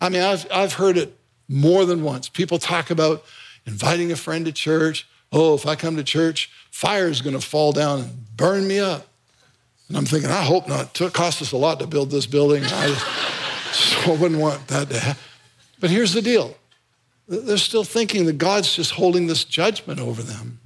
I 0.00 0.08
mean, 0.08 0.22
I've, 0.22 0.44
I've 0.50 0.72
heard 0.72 0.96
it 0.96 1.16
more 1.48 1.84
than 1.84 2.02
once. 2.02 2.28
People 2.28 2.58
talk 2.58 2.90
about 2.90 3.22
inviting 3.64 4.10
a 4.10 4.16
friend 4.16 4.44
to 4.46 4.50
church. 4.52 5.06
Oh, 5.30 5.54
if 5.54 5.66
I 5.66 5.76
come 5.76 5.96
to 5.96 6.02
church, 6.02 6.50
fire 6.72 7.06
is 7.06 7.20
going 7.20 7.38
to 7.38 7.46
fall 7.46 7.70
down 7.70 8.00
and 8.00 8.36
burn 8.36 8.66
me 8.66 8.80
up. 8.80 9.06
And 9.86 9.96
I'm 9.96 10.06
thinking, 10.06 10.30
I 10.30 10.42
hope 10.42 10.66
not. 10.66 11.00
It 11.00 11.12
cost 11.12 11.40
us 11.40 11.52
a 11.52 11.56
lot 11.56 11.78
to 11.78 11.86
build 11.86 12.10
this 12.10 12.26
building. 12.26 12.64
I 12.64 12.88
just, 12.88 13.06
so 13.72 14.14
wouldn't 14.14 14.40
want 14.40 14.66
that 14.68 14.88
to 14.88 14.98
happen. 14.98 15.22
But 15.78 15.90
here's 15.90 16.12
the 16.12 16.22
deal 16.22 16.56
they're 17.28 17.56
still 17.56 17.84
thinking 17.84 18.26
that 18.26 18.38
God's 18.38 18.74
just 18.74 18.92
holding 18.92 19.26
this 19.26 19.44
judgment 19.44 20.00
over 20.00 20.22
them. 20.22 20.58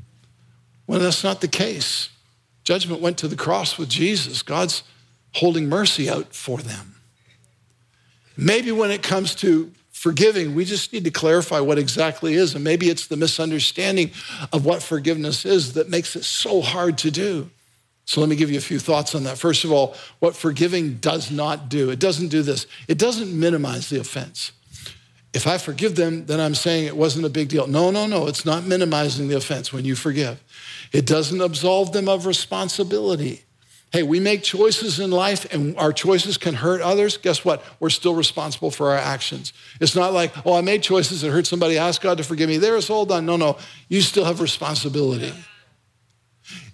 When 0.86 1.00
that's 1.00 1.22
not 1.22 1.40
the 1.40 1.48
case. 1.48 2.08
Judgment 2.64 3.00
went 3.00 3.18
to 3.18 3.28
the 3.28 3.36
cross 3.36 3.78
with 3.78 3.88
Jesus. 3.88 4.42
God's 4.42 4.82
holding 5.34 5.68
mercy 5.68 6.08
out 6.08 6.34
for 6.34 6.58
them. 6.58 6.96
Maybe 8.36 8.72
when 8.72 8.90
it 8.90 9.02
comes 9.02 9.34
to 9.36 9.70
forgiving, 9.96 10.54
we 10.54 10.62
just 10.62 10.92
need 10.92 11.04
to 11.04 11.10
clarify 11.10 11.58
what 11.58 11.78
exactly 11.78 12.34
is. 12.34 12.54
And 12.54 12.62
maybe 12.62 12.90
it's 12.90 13.06
the 13.06 13.16
misunderstanding 13.16 14.10
of 14.52 14.66
what 14.66 14.82
forgiveness 14.82 15.46
is 15.46 15.72
that 15.72 15.88
makes 15.88 16.14
it 16.14 16.24
so 16.24 16.60
hard 16.60 16.98
to 16.98 17.10
do. 17.10 17.48
So 18.04 18.20
let 18.20 18.28
me 18.28 18.36
give 18.36 18.50
you 18.50 18.58
a 18.58 18.60
few 18.60 18.78
thoughts 18.78 19.14
on 19.14 19.24
that. 19.24 19.38
First 19.38 19.64
of 19.64 19.72
all, 19.72 19.96
what 20.18 20.36
forgiving 20.36 20.96
does 20.96 21.30
not 21.30 21.70
do 21.70 21.88
it 21.88 21.98
doesn't 21.98 22.28
do 22.28 22.42
this, 22.42 22.66
it 22.86 22.98
doesn't 22.98 23.32
minimize 23.32 23.88
the 23.88 23.98
offense. 23.98 24.52
If 25.32 25.46
I 25.46 25.56
forgive 25.56 25.96
them, 25.96 26.26
then 26.26 26.40
I'm 26.40 26.54
saying 26.54 26.86
it 26.86 26.96
wasn't 26.96 27.24
a 27.24 27.30
big 27.30 27.48
deal. 27.48 27.66
No, 27.66 27.90
no, 27.90 28.06
no, 28.06 28.26
it's 28.26 28.44
not 28.44 28.64
minimizing 28.64 29.28
the 29.28 29.36
offense 29.36 29.72
when 29.72 29.86
you 29.86 29.96
forgive. 29.96 30.42
It 30.92 31.06
doesn't 31.06 31.40
absolve 31.40 31.92
them 31.92 32.06
of 32.06 32.26
responsibility. 32.26 33.45
Hey, 33.92 34.02
we 34.02 34.20
make 34.20 34.42
choices 34.42 34.98
in 34.98 35.10
life 35.10 35.52
and 35.54 35.76
our 35.78 35.92
choices 35.92 36.36
can 36.36 36.54
hurt 36.54 36.80
others. 36.80 37.16
Guess 37.16 37.44
what? 37.44 37.62
We're 37.78 37.90
still 37.90 38.14
responsible 38.14 38.70
for 38.70 38.90
our 38.90 38.98
actions. 38.98 39.52
It's 39.80 39.94
not 39.94 40.12
like, 40.12 40.32
oh, 40.44 40.54
I 40.54 40.60
made 40.60 40.82
choices 40.82 41.20
that 41.20 41.30
hurt 41.30 41.46
somebody. 41.46 41.78
Ask 41.78 42.02
God 42.02 42.18
to 42.18 42.24
forgive 42.24 42.48
me. 42.48 42.58
There, 42.58 42.76
it's 42.76 42.90
all 42.90 43.06
done. 43.06 43.24
No, 43.26 43.36
no. 43.36 43.58
You 43.88 44.00
still 44.00 44.24
have 44.24 44.40
responsibility. 44.40 45.32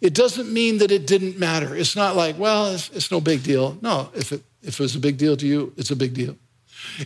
It 0.01 0.15
doesn't 0.15 0.53
mean 0.53 0.79
that 0.79 0.91
it 0.91 1.07
didn't 1.07 1.39
matter. 1.39 1.77
It's 1.77 1.95
not 1.95 2.17
like, 2.17 2.39
well, 2.39 2.75
it's, 2.75 2.89
it's 2.91 3.11
no 3.11 3.21
big 3.21 3.43
deal. 3.43 3.79
No, 3.83 4.11
if 4.15 4.33
it, 4.33 4.43
if 4.63 4.81
it 4.81 4.83
was 4.83 4.97
a 4.97 5.01
big 5.01 5.17
deal 5.19 5.37
to 5.37 5.47
you, 5.47 5.73
it's 5.77 5.91
a 5.91 5.97
big 5.97 6.15
deal. 6.15 6.37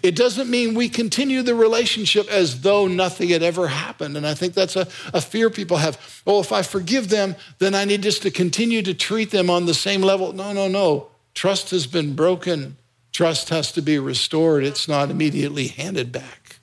It 0.03 0.17
doesn't 0.17 0.51
mean 0.51 0.75
we 0.75 0.89
continue 0.89 1.43
the 1.43 1.55
relationship 1.55 2.29
as 2.29 2.61
though 2.62 2.87
nothing 2.87 3.29
had 3.29 3.43
ever 3.43 3.69
happened. 3.69 4.17
And 4.17 4.27
I 4.27 4.35
think 4.35 4.55
that's 4.55 4.77
a, 4.77 4.89
a 5.15 5.21
fear 5.21 5.51
people 5.51 5.77
have. 5.77 6.23
Oh, 6.27 6.41
if 6.41 6.53
I 6.53 6.62
forgive 6.62 7.09
them, 7.09 7.37
then 7.59 7.75
I 7.75 7.85
need 7.85 8.03
just 8.03 8.23
to 8.23 8.31
continue 8.31 8.83
to 8.83 8.95
treat 8.95 9.31
them 9.31 9.51
on 9.51 9.67
the 9.67 9.75
same 9.75 10.03
level. 10.03 10.33
No, 10.33 10.53
no, 10.53 10.69
no. 10.69 11.09
Trust 11.35 11.71
has 11.71 11.87
been 11.87 12.15
broken. 12.15 12.77
Trust 13.12 13.51
has 13.51 13.73
to 13.73 13.83
be 13.83 13.99
restored. 13.99 14.65
It's 14.65 14.89
not 14.89 15.11
immediately 15.11 15.69
handed 15.69 16.12
back. 16.12 16.57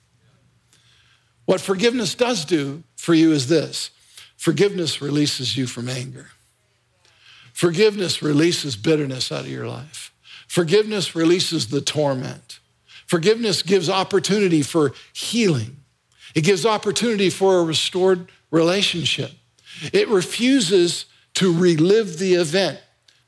What 1.44 1.60
forgiveness 1.60 2.14
does 2.14 2.44
do 2.44 2.82
for 2.96 3.14
you 3.14 3.32
is 3.32 3.48
this 3.48 3.90
forgiveness 4.36 5.00
releases 5.00 5.56
you 5.56 5.66
from 5.66 5.88
anger. 5.88 6.28
Forgiveness 7.52 8.22
releases 8.22 8.76
bitterness 8.76 9.30
out 9.30 9.42
of 9.42 9.50
your 9.50 9.68
life. 9.68 10.12
Forgiveness 10.48 11.14
releases 11.14 11.68
the 11.68 11.80
torment. 11.80 12.58
Forgiveness 13.14 13.62
gives 13.62 13.88
opportunity 13.88 14.60
for 14.60 14.92
healing, 15.12 15.76
it 16.34 16.40
gives 16.40 16.66
opportunity 16.66 17.30
for 17.30 17.60
a 17.60 17.62
restored 17.62 18.28
relationship. 18.50 19.30
It 19.92 20.08
refuses 20.08 21.04
to 21.34 21.56
relive 21.56 22.18
the 22.18 22.34
event. 22.34 22.80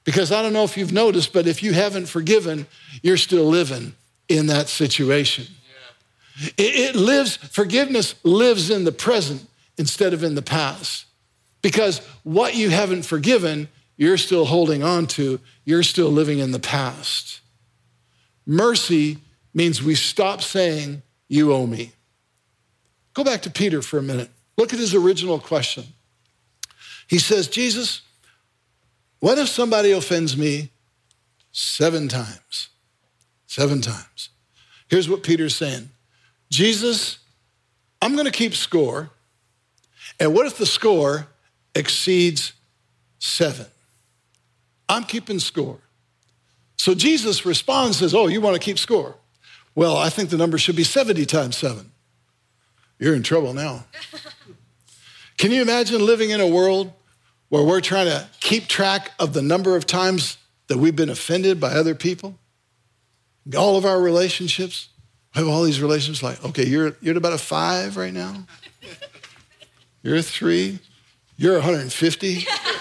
Because 0.03 0.33
I 0.33 0.43
don't 0.43 0.53
know 0.53 0.65
if 0.65 0.77
you've 0.77 0.93
noticed, 0.93 1.33
but 1.33 1.47
if 1.47 1.63
you 1.63 1.73
haven't 1.73 2.07
forgiven, 2.07 2.67
you're 3.01 3.17
still 3.17 3.45
living 3.45 3.95
in 4.29 4.49
that 4.49 4.69
situation. 4.69 5.47
Yeah. 6.37 6.49
It, 6.57 6.97
it 6.97 6.97
lives, 6.97 7.37
forgiveness 7.37 8.17
lives 8.25 8.71
in 8.71 8.83
the 8.83 8.91
present 8.91 9.47
instead 9.79 10.13
of 10.13 10.25
in 10.25 10.35
the 10.35 10.43
past. 10.43 11.05
Because 11.63 12.01
what 12.25 12.57
you 12.57 12.71
haven't 12.71 13.05
forgiven, 13.05 13.69
you're 13.97 14.19
still 14.19 14.47
holding 14.47 14.83
on 14.83 15.07
to, 15.07 15.39
you're 15.65 15.85
still 15.85 16.11
living 16.11 16.41
in 16.41 16.51
the 16.51 16.59
past. 16.59 17.41
Mercy 18.45 19.19
means 19.57 19.83
we 19.83 19.95
stop 19.95 20.43
saying, 20.43 21.03
You 21.27 21.53
owe 21.53 21.67
me. 21.67 21.93
Go 23.15 23.25
back 23.25 23.43
to 23.43 23.51
Peter 23.51 23.81
for 23.81 23.99
a 23.99 24.03
minute. 24.03 24.31
Look 24.59 24.73
at 24.73 24.79
his 24.79 24.95
original 24.95 25.41
question. 25.41 25.85
He 27.09 27.19
says, 27.19 27.49
Jesus, 27.49 28.03
what 29.19 29.39
if 29.39 29.49
somebody 29.49 29.93
offends 29.93 30.37
me 30.37 30.71
seven 31.53 32.07
times? 32.07 32.69
Seven 33.47 33.81
times. 33.81 34.29
Here's 34.89 35.09
what 35.09 35.23
Peter's 35.23 35.57
saying 35.57 35.89
Jesus, 36.51 37.19
I'm 38.03 38.13
going 38.13 38.27
to 38.27 38.31
keep 38.31 38.55
score. 38.55 39.11
And 40.21 40.35
what 40.35 40.47
if 40.47 40.59
the 40.59 40.67
score 40.67 41.29
exceeds 41.75 42.53
seven? 43.19 43.67
I'm 44.89 45.05
keeping 45.05 45.39
score. 45.39 45.79
So 46.77 46.95
Jesus 46.95 47.45
responds, 47.47 47.99
says, 47.99 48.15
Oh, 48.15 48.27
you 48.27 48.41
want 48.41 48.55
to 48.55 48.61
keep 48.61 48.79
score? 48.79 49.17
Well, 49.77 49.97
I 49.99 50.09
think 50.09 50.31
the 50.31 50.39
number 50.39 50.57
should 50.57 50.75
be 50.75 50.85
70 50.85 51.27
times 51.27 51.57
seven. 51.57 51.93
You're 52.99 53.15
in 53.15 53.23
trouble 53.23 53.53
now. 53.53 53.85
Can 55.39 55.53
you 55.53 55.61
imagine 55.61 56.05
living 56.05 56.31
in 56.31 56.41
a 56.41 56.47
world 56.47 56.93
where 57.51 57.63
we're 57.63 57.83
trying 57.83 58.07
to 58.07 58.27
keep 58.41 58.69
track 58.69 59.13
of 59.19 59.35
the 59.35 59.43
number 59.43 59.77
of 59.77 59.87
times 59.87 60.39
that 60.69 60.79
we've 60.79 60.97
been 60.97 61.11
offended 61.11 61.61
by 61.61 61.73
other 61.73 61.95
people? 61.95 62.39
All 63.57 63.77
of 63.77 63.85
our 63.85 64.01
relationships. 64.01 64.89
We 65.35 65.43
have 65.43 65.49
all 65.49 65.63
these 65.63 65.83
relationships 65.83 66.23
like, 66.23 66.43
okay, 66.43 66.67
you're, 66.67 66.97
you're 67.03 67.13
at 67.13 67.19
about 67.19 67.35
a 67.35 67.39
five 67.39 67.99
right 67.99 68.15
now. 68.15 68.47
You're 70.03 70.17
a 70.17 70.23
three. 70.23 70.79
You're 71.37 71.55
150. 71.55 72.47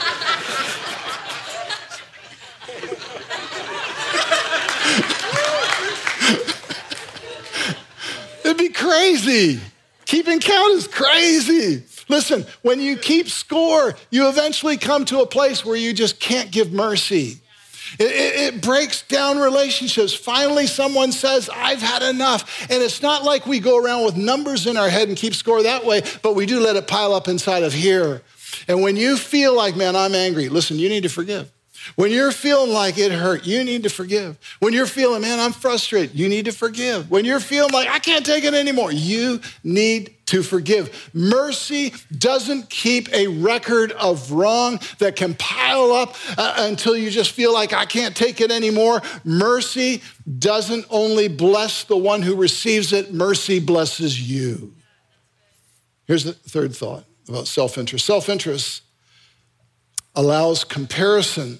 crazy. 8.73 9.59
Keeping 10.05 10.39
count 10.39 10.73
is 10.73 10.87
crazy. 10.87 11.83
Listen, 12.07 12.45
when 12.61 12.79
you 12.79 12.97
keep 12.97 13.27
score, 13.27 13.95
you 14.11 14.29
eventually 14.29 14.77
come 14.77 15.05
to 15.05 15.21
a 15.21 15.25
place 15.25 15.65
where 15.65 15.75
you 15.75 15.93
just 15.93 16.19
can't 16.19 16.51
give 16.51 16.71
mercy. 16.71 17.39
It, 17.97 18.03
it, 18.03 18.55
it, 18.55 18.61
breaks 18.61 19.03
down 19.03 19.37
relationships. 19.37 20.13
Finally, 20.13 20.67
someone 20.67 21.11
says, 21.11 21.49
I've 21.53 21.81
had 21.81 22.03
enough. 22.03 22.67
And 22.69 22.83
it's 22.83 23.01
not 23.01 23.23
like 23.23 23.45
we 23.45 23.59
go 23.59 23.81
around 23.83 24.05
with 24.05 24.17
numbers 24.17 24.67
in 24.67 24.75
our 24.75 24.89
head 24.89 25.07
and 25.07 25.15
keep 25.15 25.33
score 25.33 25.63
that 25.63 25.85
way, 25.85 26.01
but 26.21 26.35
we 26.35 26.45
do 26.45 26.59
let 26.59 26.75
it 26.75 26.87
pile 26.87 27.13
up 27.13 27.27
inside 27.27 27.63
of 27.63 27.73
here. 27.73 28.21
And 28.67 28.81
when 28.81 28.95
you 28.95 29.17
feel 29.17 29.55
like, 29.55 29.75
man, 29.75 29.95
I'm 29.95 30.13
angry, 30.13 30.49
listen, 30.49 30.77
you 30.77 30.89
need 30.89 31.03
to 31.03 31.09
forgive. 31.09 31.51
When 31.95 32.11
you're 32.11 32.31
feeling 32.31 32.71
like 32.71 32.97
it 32.97 33.11
hurt, 33.11 33.45
you 33.45 33.63
need 33.63 33.83
to 33.83 33.89
forgive. 33.89 34.37
When 34.59 34.73
you're 34.73 34.87
feeling, 34.87 35.21
man, 35.21 35.39
I'm 35.39 35.51
frustrated, 35.51 36.15
you 36.15 36.27
need 36.27 36.45
to 36.45 36.51
forgive. 36.51 37.11
When 37.11 37.25
you're 37.25 37.39
feeling 37.39 37.71
like 37.71 37.87
I 37.87 37.99
can't 37.99 38.25
take 38.25 38.43
it 38.43 38.53
anymore, 38.53 38.91
you 38.91 39.39
need 39.63 40.15
to 40.27 40.41
forgive. 40.41 41.11
Mercy 41.13 41.93
doesn't 42.17 42.69
keep 42.69 43.13
a 43.13 43.27
record 43.27 43.91
of 43.91 44.31
wrong 44.31 44.79
that 44.99 45.15
can 45.15 45.35
pile 45.35 45.91
up 45.91 46.15
uh, 46.37 46.55
until 46.57 46.97
you 46.97 47.11
just 47.11 47.31
feel 47.31 47.53
like 47.53 47.73
I 47.73 47.85
can't 47.85 48.15
take 48.15 48.41
it 48.41 48.51
anymore. 48.51 49.01
Mercy 49.23 50.01
doesn't 50.39 50.85
only 50.89 51.27
bless 51.27 51.83
the 51.83 51.97
one 51.97 52.23
who 52.23 52.35
receives 52.35 52.91
it, 52.91 53.13
mercy 53.13 53.59
blesses 53.59 54.19
you. 54.19 54.73
Here's 56.07 56.23
the 56.23 56.33
third 56.33 56.75
thought 56.75 57.05
about 57.27 57.47
self 57.47 57.77
interest 57.77 58.05
self 58.05 58.29
interest 58.29 58.81
allows 60.15 60.63
comparison 60.63 61.59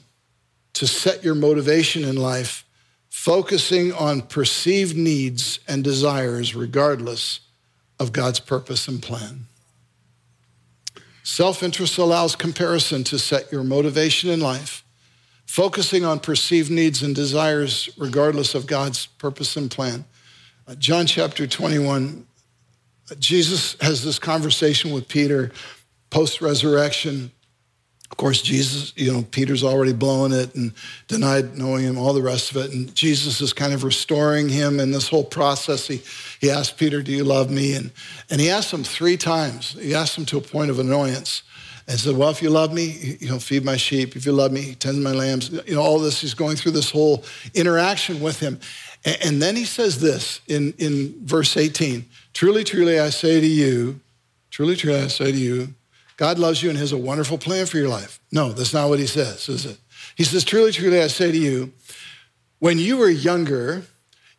to 0.75 0.85
set 0.87 1.23
your 1.23 1.35
motivation 1.35 2.03
in 2.03 2.15
life, 2.15 2.65
focusing 3.09 3.91
on 3.93 4.21
perceived 4.21 4.95
needs 4.95 5.59
and 5.67 5.83
desires 5.83 6.53
regardless 6.53 7.39
of 7.99 8.11
God's 8.11 8.39
purpose 8.39 8.87
and 8.87 9.01
plan. 9.01 9.47
Self 11.23 11.63
interest 11.63 11.97
allows 11.97 12.35
comparison 12.35 13.03
to 13.05 13.17
set 13.17 13.51
your 13.51 13.63
motivation 13.63 14.29
in 14.29 14.41
life, 14.41 14.83
focusing 15.45 16.05
on 16.05 16.19
perceived 16.19 16.69
needs 16.69 17.01
and 17.01 17.15
desires 17.15 17.89
regardless 17.97 18.53
of 18.53 18.67
God's 18.67 19.07
purpose 19.07 19.55
and 19.55 19.71
plan. 19.71 20.05
Uh, 20.67 20.75
John 20.75 21.07
chapter 21.07 21.47
21, 21.47 22.27
uh, 23.09 23.15
Jesus 23.17 23.77
has 23.81 24.03
this 24.03 24.19
conversation 24.19 24.91
with 24.91 25.07
Peter 25.07 25.51
post 26.09 26.41
resurrection. 26.41 27.31
Of 28.15 28.17
course, 28.17 28.41
Jesus, 28.41 28.93
you 28.95 29.11
know, 29.11 29.23
Peter's 29.23 29.61
already 29.61 29.91
blowing 29.91 30.31
it 30.31 30.55
and 30.55 30.71
denied 31.09 31.57
knowing 31.57 31.83
him, 31.83 31.97
all 31.97 32.13
the 32.13 32.21
rest 32.21 32.49
of 32.49 32.55
it. 32.55 32.71
And 32.71 32.95
Jesus 32.95 33.41
is 33.41 33.51
kind 33.51 33.73
of 33.73 33.83
restoring 33.83 34.47
him 34.47 34.79
in 34.79 34.91
this 34.91 35.09
whole 35.09 35.25
process. 35.25 35.85
He, 35.85 36.01
he 36.39 36.49
asked 36.49 36.77
Peter, 36.77 37.01
Do 37.01 37.11
you 37.11 37.25
love 37.25 37.51
me? 37.51 37.75
And, 37.75 37.91
and 38.29 38.39
he 38.39 38.49
asked 38.49 38.71
him 38.71 38.85
three 38.85 39.17
times. 39.17 39.73
He 39.73 39.93
asked 39.93 40.17
him 40.17 40.23
to 40.27 40.37
a 40.37 40.41
point 40.41 40.69
of 40.69 40.79
annoyance 40.79 41.43
and 41.89 41.99
said, 41.99 42.15
Well, 42.15 42.29
if 42.29 42.41
you 42.41 42.49
love 42.49 42.71
me, 42.71 43.17
you 43.19 43.27
know, 43.27 43.37
feed 43.37 43.65
my 43.65 43.75
sheep. 43.75 44.15
If 44.15 44.25
you 44.25 44.31
love 44.31 44.53
me, 44.53 44.75
tend 44.75 45.03
my 45.03 45.11
lambs. 45.11 45.49
You 45.49 45.75
know, 45.75 45.81
all 45.81 45.99
this, 45.99 46.21
he's 46.21 46.33
going 46.33 46.55
through 46.55 46.71
this 46.71 46.91
whole 46.91 47.25
interaction 47.53 48.21
with 48.21 48.39
him. 48.39 48.61
And, 49.03 49.17
and 49.25 49.41
then 49.41 49.57
he 49.57 49.65
says 49.65 49.99
this 49.99 50.39
in, 50.47 50.73
in 50.77 51.15
verse 51.25 51.57
18 51.57 52.05
Truly, 52.31 52.63
truly, 52.63 52.97
I 52.97 53.09
say 53.09 53.41
to 53.41 53.45
you, 53.45 53.99
truly, 54.51 54.77
truly, 54.77 55.01
I 55.01 55.07
say 55.07 55.33
to 55.33 55.37
you, 55.37 55.73
God 56.17 56.39
loves 56.39 56.63
you 56.63 56.69
and 56.69 56.79
has 56.79 56.91
a 56.91 56.97
wonderful 56.97 57.37
plan 57.37 57.65
for 57.65 57.77
your 57.77 57.89
life. 57.89 58.19
No, 58.31 58.51
that's 58.51 58.73
not 58.73 58.89
what 58.89 58.99
he 58.99 59.07
says, 59.07 59.49
is 59.49 59.65
it? 59.65 59.77
He 60.15 60.23
says, 60.23 60.43
Truly, 60.43 60.71
truly, 60.71 61.01
I 61.01 61.07
say 61.07 61.31
to 61.31 61.37
you, 61.37 61.73
when 62.59 62.79
you 62.79 62.97
were 62.97 63.09
younger, 63.09 63.83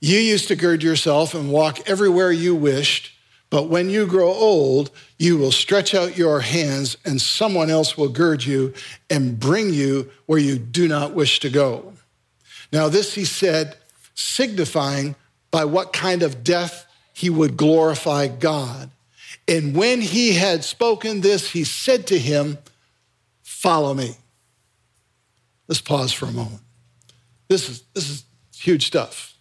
you 0.00 0.18
used 0.18 0.48
to 0.48 0.56
gird 0.56 0.82
yourself 0.82 1.34
and 1.34 1.52
walk 1.52 1.88
everywhere 1.88 2.32
you 2.32 2.54
wished, 2.54 3.12
but 3.50 3.68
when 3.68 3.90
you 3.90 4.06
grow 4.06 4.28
old, 4.28 4.90
you 5.18 5.36
will 5.36 5.52
stretch 5.52 5.94
out 5.94 6.18
your 6.18 6.40
hands 6.40 6.96
and 7.04 7.20
someone 7.20 7.70
else 7.70 7.96
will 7.96 8.08
gird 8.08 8.44
you 8.44 8.74
and 9.08 9.38
bring 9.38 9.72
you 9.72 10.10
where 10.26 10.38
you 10.38 10.58
do 10.58 10.88
not 10.88 11.12
wish 11.12 11.40
to 11.40 11.50
go. 11.50 11.92
Now, 12.72 12.88
this 12.88 13.14
he 13.14 13.24
said, 13.24 13.76
signifying 14.14 15.14
by 15.50 15.64
what 15.64 15.92
kind 15.92 16.22
of 16.22 16.42
death 16.42 16.86
he 17.12 17.30
would 17.30 17.56
glorify 17.56 18.26
God. 18.26 18.90
And 19.48 19.76
when 19.76 20.00
he 20.00 20.34
had 20.34 20.64
spoken 20.64 21.20
this, 21.20 21.50
he 21.50 21.64
said 21.64 22.06
to 22.08 22.18
him, 22.18 22.58
Follow 23.42 23.94
me. 23.94 24.16
Let's 25.68 25.80
pause 25.80 26.12
for 26.12 26.26
a 26.26 26.32
moment. 26.32 26.60
This 27.48 27.68
is, 27.68 27.82
this 27.94 28.10
is 28.10 28.24
huge 28.54 28.86
stuff. 28.86 29.34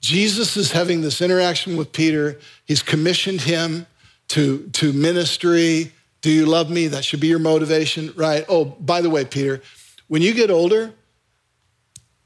Jesus 0.00 0.56
is 0.56 0.72
having 0.72 1.00
this 1.00 1.22
interaction 1.22 1.76
with 1.76 1.92
Peter. 1.92 2.38
He's 2.66 2.82
commissioned 2.82 3.40
him 3.40 3.86
to, 4.28 4.68
to 4.74 4.92
ministry. 4.92 5.92
Do 6.20 6.30
you 6.30 6.46
love 6.46 6.70
me? 6.70 6.88
That 6.88 7.04
should 7.04 7.20
be 7.20 7.28
your 7.28 7.38
motivation, 7.38 8.12
right? 8.14 8.44
Oh, 8.48 8.64
by 8.64 9.00
the 9.00 9.08
way, 9.08 9.24
Peter, 9.24 9.62
when 10.08 10.20
you 10.20 10.34
get 10.34 10.50
older, 10.50 10.92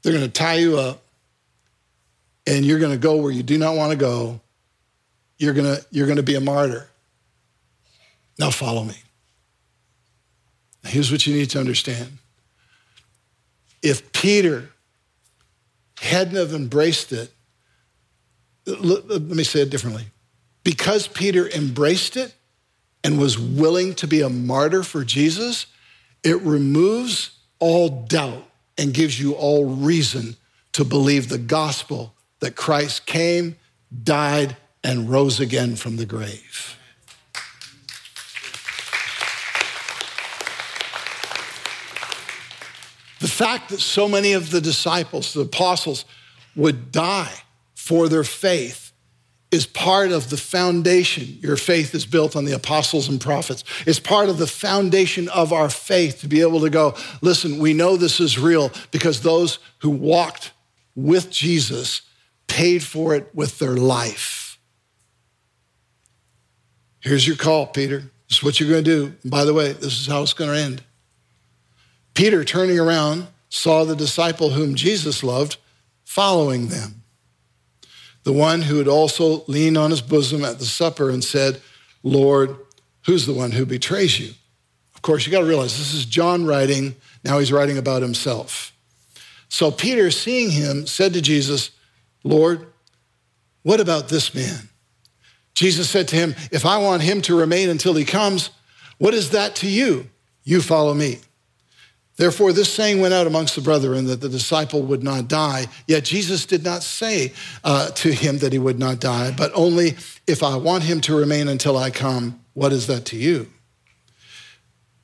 they're 0.01 0.13
going 0.13 0.25
to 0.25 0.31
tie 0.31 0.55
you 0.55 0.77
up 0.77 1.01
and 2.45 2.65
you're 2.65 2.79
going 2.79 2.91
to 2.91 2.97
go 2.97 3.17
where 3.17 3.31
you 3.31 3.43
do 3.43 3.57
not 3.57 3.75
want 3.75 3.91
to 3.91 3.97
go. 3.97 4.41
You're 5.37 5.53
going 5.53 5.75
to, 5.75 5.85
you're 5.91 6.07
going 6.07 6.17
to 6.17 6.23
be 6.23 6.35
a 6.35 6.41
martyr. 6.41 6.88
Now 8.39 8.49
follow 8.49 8.83
me. 8.83 8.95
Here's 10.85 11.11
what 11.11 11.27
you 11.27 11.35
need 11.35 11.49
to 11.51 11.59
understand. 11.59 12.17
If 13.83 14.11
Peter 14.13 14.69
hadn't 15.99 16.35
have 16.35 16.53
embraced 16.53 17.11
it, 17.11 17.31
let 18.65 19.21
me 19.21 19.43
say 19.43 19.61
it 19.61 19.69
differently. 19.69 20.05
Because 20.63 21.07
Peter 21.07 21.49
embraced 21.49 22.15
it 22.15 22.33
and 23.03 23.19
was 23.19 23.37
willing 23.37 23.93
to 23.95 24.07
be 24.07 24.21
a 24.21 24.29
martyr 24.29 24.83
for 24.83 25.03
Jesus, 25.03 25.65
it 26.23 26.39
removes 26.41 27.37
all 27.59 27.89
doubt 27.89 28.45
and 28.77 28.93
gives 28.93 29.19
you 29.19 29.33
all 29.33 29.65
reason 29.65 30.37
to 30.73 30.85
believe 30.85 31.27
the 31.27 31.37
gospel 31.37 32.13
that 32.39 32.55
Christ 32.55 33.05
came, 33.05 33.57
died, 34.03 34.55
and 34.83 35.09
rose 35.09 35.41
again 35.41 35.75
from 35.75 35.97
the 35.97 36.05
grave. 36.05 36.78
The 43.19 43.27
fact 43.27 43.69
that 43.69 43.79
so 43.79 44.07
many 44.07 44.33
of 44.33 44.51
the 44.51 44.61
disciples, 44.61 45.33
the 45.33 45.41
apostles, 45.41 46.05
would 46.55 46.91
die 46.91 47.33
for 47.75 48.07
their 48.07 48.23
faith 48.23 48.91
is 49.51 49.65
part 49.65 50.11
of 50.11 50.29
the 50.29 50.37
foundation. 50.37 51.37
Your 51.41 51.57
faith 51.57 51.95
is 51.95 52.05
built 52.05 52.35
on 52.35 52.45
the 52.45 52.53
apostles 52.53 53.09
and 53.09 53.19
prophets. 53.19 53.63
It's 53.87 53.99
part 53.99 54.29
of 54.29 54.37
the 54.37 54.47
foundation 54.47 55.27
of 55.29 55.51
our 55.51 55.69
faith 55.69 56.19
to 56.21 56.27
be 56.27 56.41
able 56.41 56.59
to 56.61 56.69
go, 56.69 56.95
listen, 57.21 57.57
we 57.57 57.73
know 57.73 57.97
this 57.97 58.19
is 58.19 58.37
real 58.37 58.71
because 58.91 59.21
those 59.21 59.57
who 59.79 59.89
walked 59.89 60.51
with 60.95 61.31
Jesus 61.31 62.03
paid 62.47 62.83
for 62.83 63.15
it 63.15 63.33
with 63.33 63.57
their 63.59 63.75
life. 63.75 64.59
Here's 66.99 67.25
your 67.25 67.37
call, 67.37 67.65
Peter. 67.67 68.11
This 68.27 68.37
is 68.37 68.43
what 68.43 68.59
you're 68.59 68.69
going 68.69 68.83
to 68.83 68.89
do. 68.89 69.15
And 69.23 69.31
by 69.31 69.45
the 69.45 69.53
way, 69.53 69.71
this 69.73 69.99
is 69.99 70.05
how 70.05 70.21
it's 70.21 70.33
going 70.33 70.51
to 70.51 70.57
end. 70.59 70.83
Peter, 72.19 72.43
turning 72.43 72.77
around, 72.77 73.27
saw 73.47 73.85
the 73.85 73.95
disciple 73.95 74.49
whom 74.49 74.75
Jesus 74.75 75.23
loved 75.23 75.55
following 76.03 76.67
them. 76.67 77.01
The 78.23 78.33
one 78.33 78.63
who 78.63 78.77
had 78.77 78.89
also 78.89 79.45
leaned 79.47 79.77
on 79.77 79.91
his 79.91 80.01
bosom 80.01 80.43
at 80.43 80.59
the 80.59 80.65
supper 80.65 81.09
and 81.09 81.23
said, 81.23 81.61
Lord, 82.03 82.57
who's 83.05 83.25
the 83.25 83.31
one 83.31 83.51
who 83.51 83.65
betrays 83.65 84.19
you? 84.19 84.33
Of 84.95 85.01
course, 85.01 85.25
you 85.25 85.31
got 85.31 85.39
to 85.39 85.45
realize 85.45 85.77
this 85.77 85.93
is 85.93 86.05
John 86.05 86.45
writing. 86.45 86.97
Now 87.23 87.39
he's 87.39 87.53
writing 87.53 87.77
about 87.77 88.01
himself. 88.01 88.73
So 89.47 89.71
Peter, 89.71 90.11
seeing 90.11 90.51
him, 90.51 90.87
said 90.87 91.13
to 91.13 91.21
Jesus, 91.21 91.71
Lord, 92.25 92.67
what 93.63 93.79
about 93.79 94.09
this 94.09 94.35
man? 94.35 94.67
Jesus 95.53 95.89
said 95.89 96.09
to 96.09 96.17
him, 96.17 96.35
If 96.51 96.65
I 96.65 96.79
want 96.79 97.01
him 97.01 97.21
to 97.21 97.39
remain 97.39 97.69
until 97.69 97.93
he 97.93 98.03
comes, 98.03 98.49
what 98.97 99.13
is 99.13 99.29
that 99.29 99.55
to 99.55 99.69
you? 99.69 100.09
You 100.43 100.61
follow 100.61 100.93
me. 100.93 101.19
Therefore, 102.19 102.51
this 102.51 102.71
saying 102.71 102.99
went 102.99 103.13
out 103.13 103.27
amongst 103.27 103.55
the 103.55 103.61
brethren 103.61 104.07
that 104.07 104.19
the 104.19 104.27
disciple 104.27 104.81
would 104.81 105.01
not 105.01 105.29
die. 105.29 105.67
Yet 105.87 106.03
Jesus 106.03 106.45
did 106.45 106.65
not 106.65 106.83
say 106.83 107.31
uh, 107.63 107.91
to 107.91 108.11
him 108.11 108.39
that 108.39 108.51
he 108.51 108.59
would 108.59 108.77
not 108.77 108.99
die, 108.99 109.31
but 109.31 109.53
only, 109.55 109.95
if 110.27 110.43
I 110.43 110.57
want 110.57 110.83
him 110.83 110.99
to 110.99 111.15
remain 111.15 111.47
until 111.47 111.77
I 111.77 111.91
come, 111.91 112.41
what 112.55 112.73
is 112.73 112.87
that 112.87 113.05
to 113.05 113.15
you? 113.15 113.47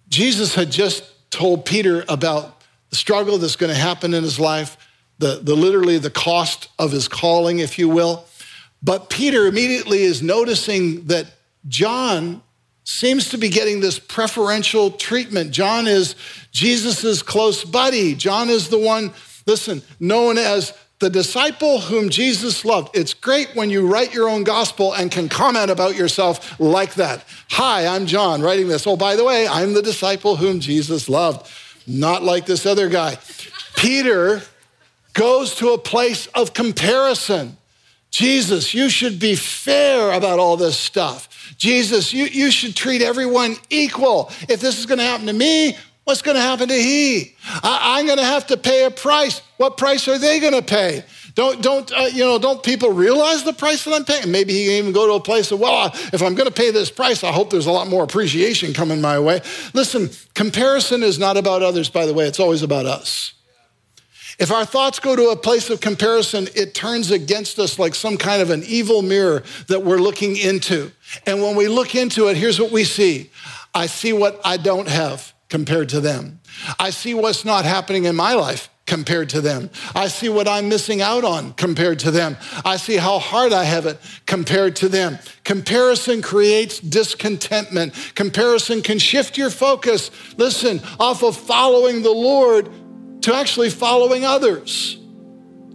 Jesus 0.09 0.55
had 0.55 0.69
just 0.73 1.05
told 1.31 1.63
Peter 1.63 2.03
about 2.09 2.61
the 2.89 2.97
struggle 2.97 3.37
that's 3.37 3.55
going 3.55 3.73
to 3.73 3.79
happen 3.79 4.13
in 4.13 4.21
his 4.21 4.37
life, 4.37 4.75
the, 5.17 5.39
the 5.41 5.55
literally 5.55 5.97
the 5.97 6.09
cost 6.09 6.67
of 6.77 6.91
his 6.91 7.07
calling, 7.07 7.59
if 7.59 7.79
you 7.79 7.87
will. 7.87 8.25
But 8.83 9.09
Peter 9.09 9.47
immediately 9.47 10.03
is 10.03 10.21
noticing 10.21 11.05
that 11.05 11.27
John 11.69 12.41
seems 12.85 13.29
to 13.29 13.37
be 13.37 13.49
getting 13.49 13.81
this 13.81 13.99
preferential 13.99 14.91
treatment. 14.91 15.51
John 15.51 15.87
is 15.87 16.15
Jesus's 16.51 17.21
close 17.21 17.65
buddy. 17.65 18.15
John 18.15 18.49
is 18.49 18.69
the 18.69 18.79
one, 18.79 19.11
listen, 19.45 19.81
known 19.99 20.37
as 20.37 20.71
the 20.99 21.09
disciple 21.09 21.81
whom 21.81 22.09
Jesus 22.09 22.63
loved. 22.63 22.95
It's 22.95 23.13
great 23.13 23.49
when 23.55 23.69
you 23.69 23.87
write 23.87 24.13
your 24.13 24.29
own 24.29 24.43
gospel 24.43 24.93
and 24.93 25.11
can 25.11 25.27
comment 25.27 25.69
about 25.69 25.95
yourself 25.95 26.57
like 26.59 26.93
that. 26.93 27.25
Hi, 27.49 27.87
I'm 27.87 28.05
John 28.05 28.41
writing 28.41 28.67
this. 28.67 28.87
Oh, 28.87 28.95
by 28.95 29.15
the 29.15 29.25
way, 29.25 29.47
I'm 29.47 29.73
the 29.73 29.81
disciple 29.81 30.37
whom 30.37 30.59
Jesus 30.59 31.09
loved. 31.09 31.51
Not 31.87 32.23
like 32.23 32.45
this 32.45 32.65
other 32.65 32.87
guy. 32.87 33.17
Peter 33.75 34.41
goes 35.13 35.55
to 35.55 35.69
a 35.69 35.77
place 35.77 36.27
of 36.27 36.53
comparison. 36.53 37.57
Jesus, 38.15 38.73
you 38.73 38.87
should 38.87 39.19
be 39.19 39.35
fair 39.35 40.13
about 40.13 40.39
all 40.39 40.55
this 40.55 40.77
stuff. 40.77 41.53
Jesus, 41.57 42.13
you, 42.13 42.23
you 42.23 42.49
should 42.49 42.73
treat 42.73 43.01
everyone 43.01 43.57
equal. 43.69 44.31
If 44.47 44.61
this 44.61 44.79
is 44.79 44.85
going 44.85 44.99
to 44.99 45.03
happen 45.03 45.25
to 45.25 45.33
me, 45.33 45.75
what's 46.05 46.21
going 46.21 46.35
to 46.35 46.41
happen 46.41 46.69
to 46.69 46.75
he? 46.75 47.35
I, 47.61 47.99
am 47.99 48.05
going 48.05 48.17
to 48.17 48.23
have 48.23 48.47
to 48.47 48.55
pay 48.55 48.85
a 48.85 48.89
price. 48.89 49.41
What 49.57 49.75
price 49.75 50.07
are 50.07 50.17
they 50.17 50.39
going 50.39 50.53
to 50.53 50.61
pay? 50.61 51.03
Don't, 51.33 51.61
don't, 51.61 51.91
uh, 51.91 52.07
you 52.13 52.23
know, 52.23 52.39
don't 52.39 52.63
people 52.63 52.93
realize 52.93 53.43
the 53.43 53.51
price 53.51 53.83
that 53.83 53.93
I'm 53.93 54.05
paying? 54.05 54.31
Maybe 54.31 54.53
he 54.53 54.67
can 54.67 54.75
even 54.75 54.93
go 54.93 55.07
to 55.07 55.13
a 55.15 55.19
place 55.19 55.51
of, 55.51 55.59
well, 55.59 55.91
if 56.13 56.21
I'm 56.21 56.35
going 56.35 56.47
to 56.47 56.55
pay 56.55 56.71
this 56.71 56.89
price, 56.89 57.21
I 57.21 57.33
hope 57.33 57.49
there's 57.49 57.67
a 57.67 57.71
lot 57.73 57.89
more 57.89 58.05
appreciation 58.05 58.73
coming 58.73 59.01
my 59.01 59.19
way. 59.19 59.41
Listen, 59.73 60.09
comparison 60.35 61.03
is 61.03 61.19
not 61.19 61.35
about 61.35 61.63
others, 61.63 61.89
by 61.89 62.05
the 62.05 62.13
way, 62.13 62.27
it's 62.27 62.39
always 62.39 62.63
about 62.63 62.85
us. 62.85 63.34
If 64.37 64.51
our 64.51 64.65
thoughts 64.65 64.99
go 64.99 65.15
to 65.15 65.29
a 65.29 65.35
place 65.35 65.69
of 65.69 65.79
comparison, 65.79 66.49
it 66.55 66.73
turns 66.73 67.11
against 67.11 67.57
us 67.57 67.79
like 67.79 67.95
some 67.95 68.17
kind 68.17 68.41
of 68.41 68.49
an 68.49 68.63
evil 68.63 69.01
mirror 69.01 69.43
that 69.67 69.83
we're 69.83 69.97
looking 69.97 70.35
into. 70.35 70.91
And 71.25 71.41
when 71.41 71.55
we 71.55 71.67
look 71.67 71.95
into 71.95 72.27
it, 72.27 72.37
here's 72.37 72.59
what 72.59 72.71
we 72.71 72.83
see 72.83 73.29
I 73.73 73.87
see 73.87 74.13
what 74.13 74.39
I 74.43 74.57
don't 74.57 74.87
have 74.87 75.33
compared 75.49 75.89
to 75.89 75.99
them. 75.99 76.39
I 76.79 76.89
see 76.89 77.13
what's 77.13 77.45
not 77.45 77.65
happening 77.65 78.05
in 78.05 78.15
my 78.15 78.33
life 78.33 78.69
compared 78.85 79.29
to 79.29 79.41
them. 79.41 79.69
I 79.95 80.07
see 80.07 80.29
what 80.29 80.47
I'm 80.47 80.69
missing 80.69 81.01
out 81.01 81.23
on 81.23 81.53
compared 81.53 81.99
to 81.99 82.11
them. 82.11 82.37
I 82.63 82.77
see 82.77 82.97
how 82.97 83.19
hard 83.19 83.51
I 83.51 83.63
have 83.63 83.85
it 83.85 83.99
compared 84.25 84.75
to 84.77 84.89
them. 84.89 85.17
Comparison 85.43 86.21
creates 86.21 86.79
discontentment. 86.79 87.93
Comparison 88.15 88.81
can 88.81 88.99
shift 88.99 89.37
your 89.37 89.49
focus, 89.49 90.11
listen, 90.37 90.81
off 90.99 91.23
of 91.23 91.35
following 91.35 92.03
the 92.03 92.11
Lord 92.11 92.69
to 93.25 93.33
actually 93.33 93.71
following 93.71 94.23
others. 94.23 94.97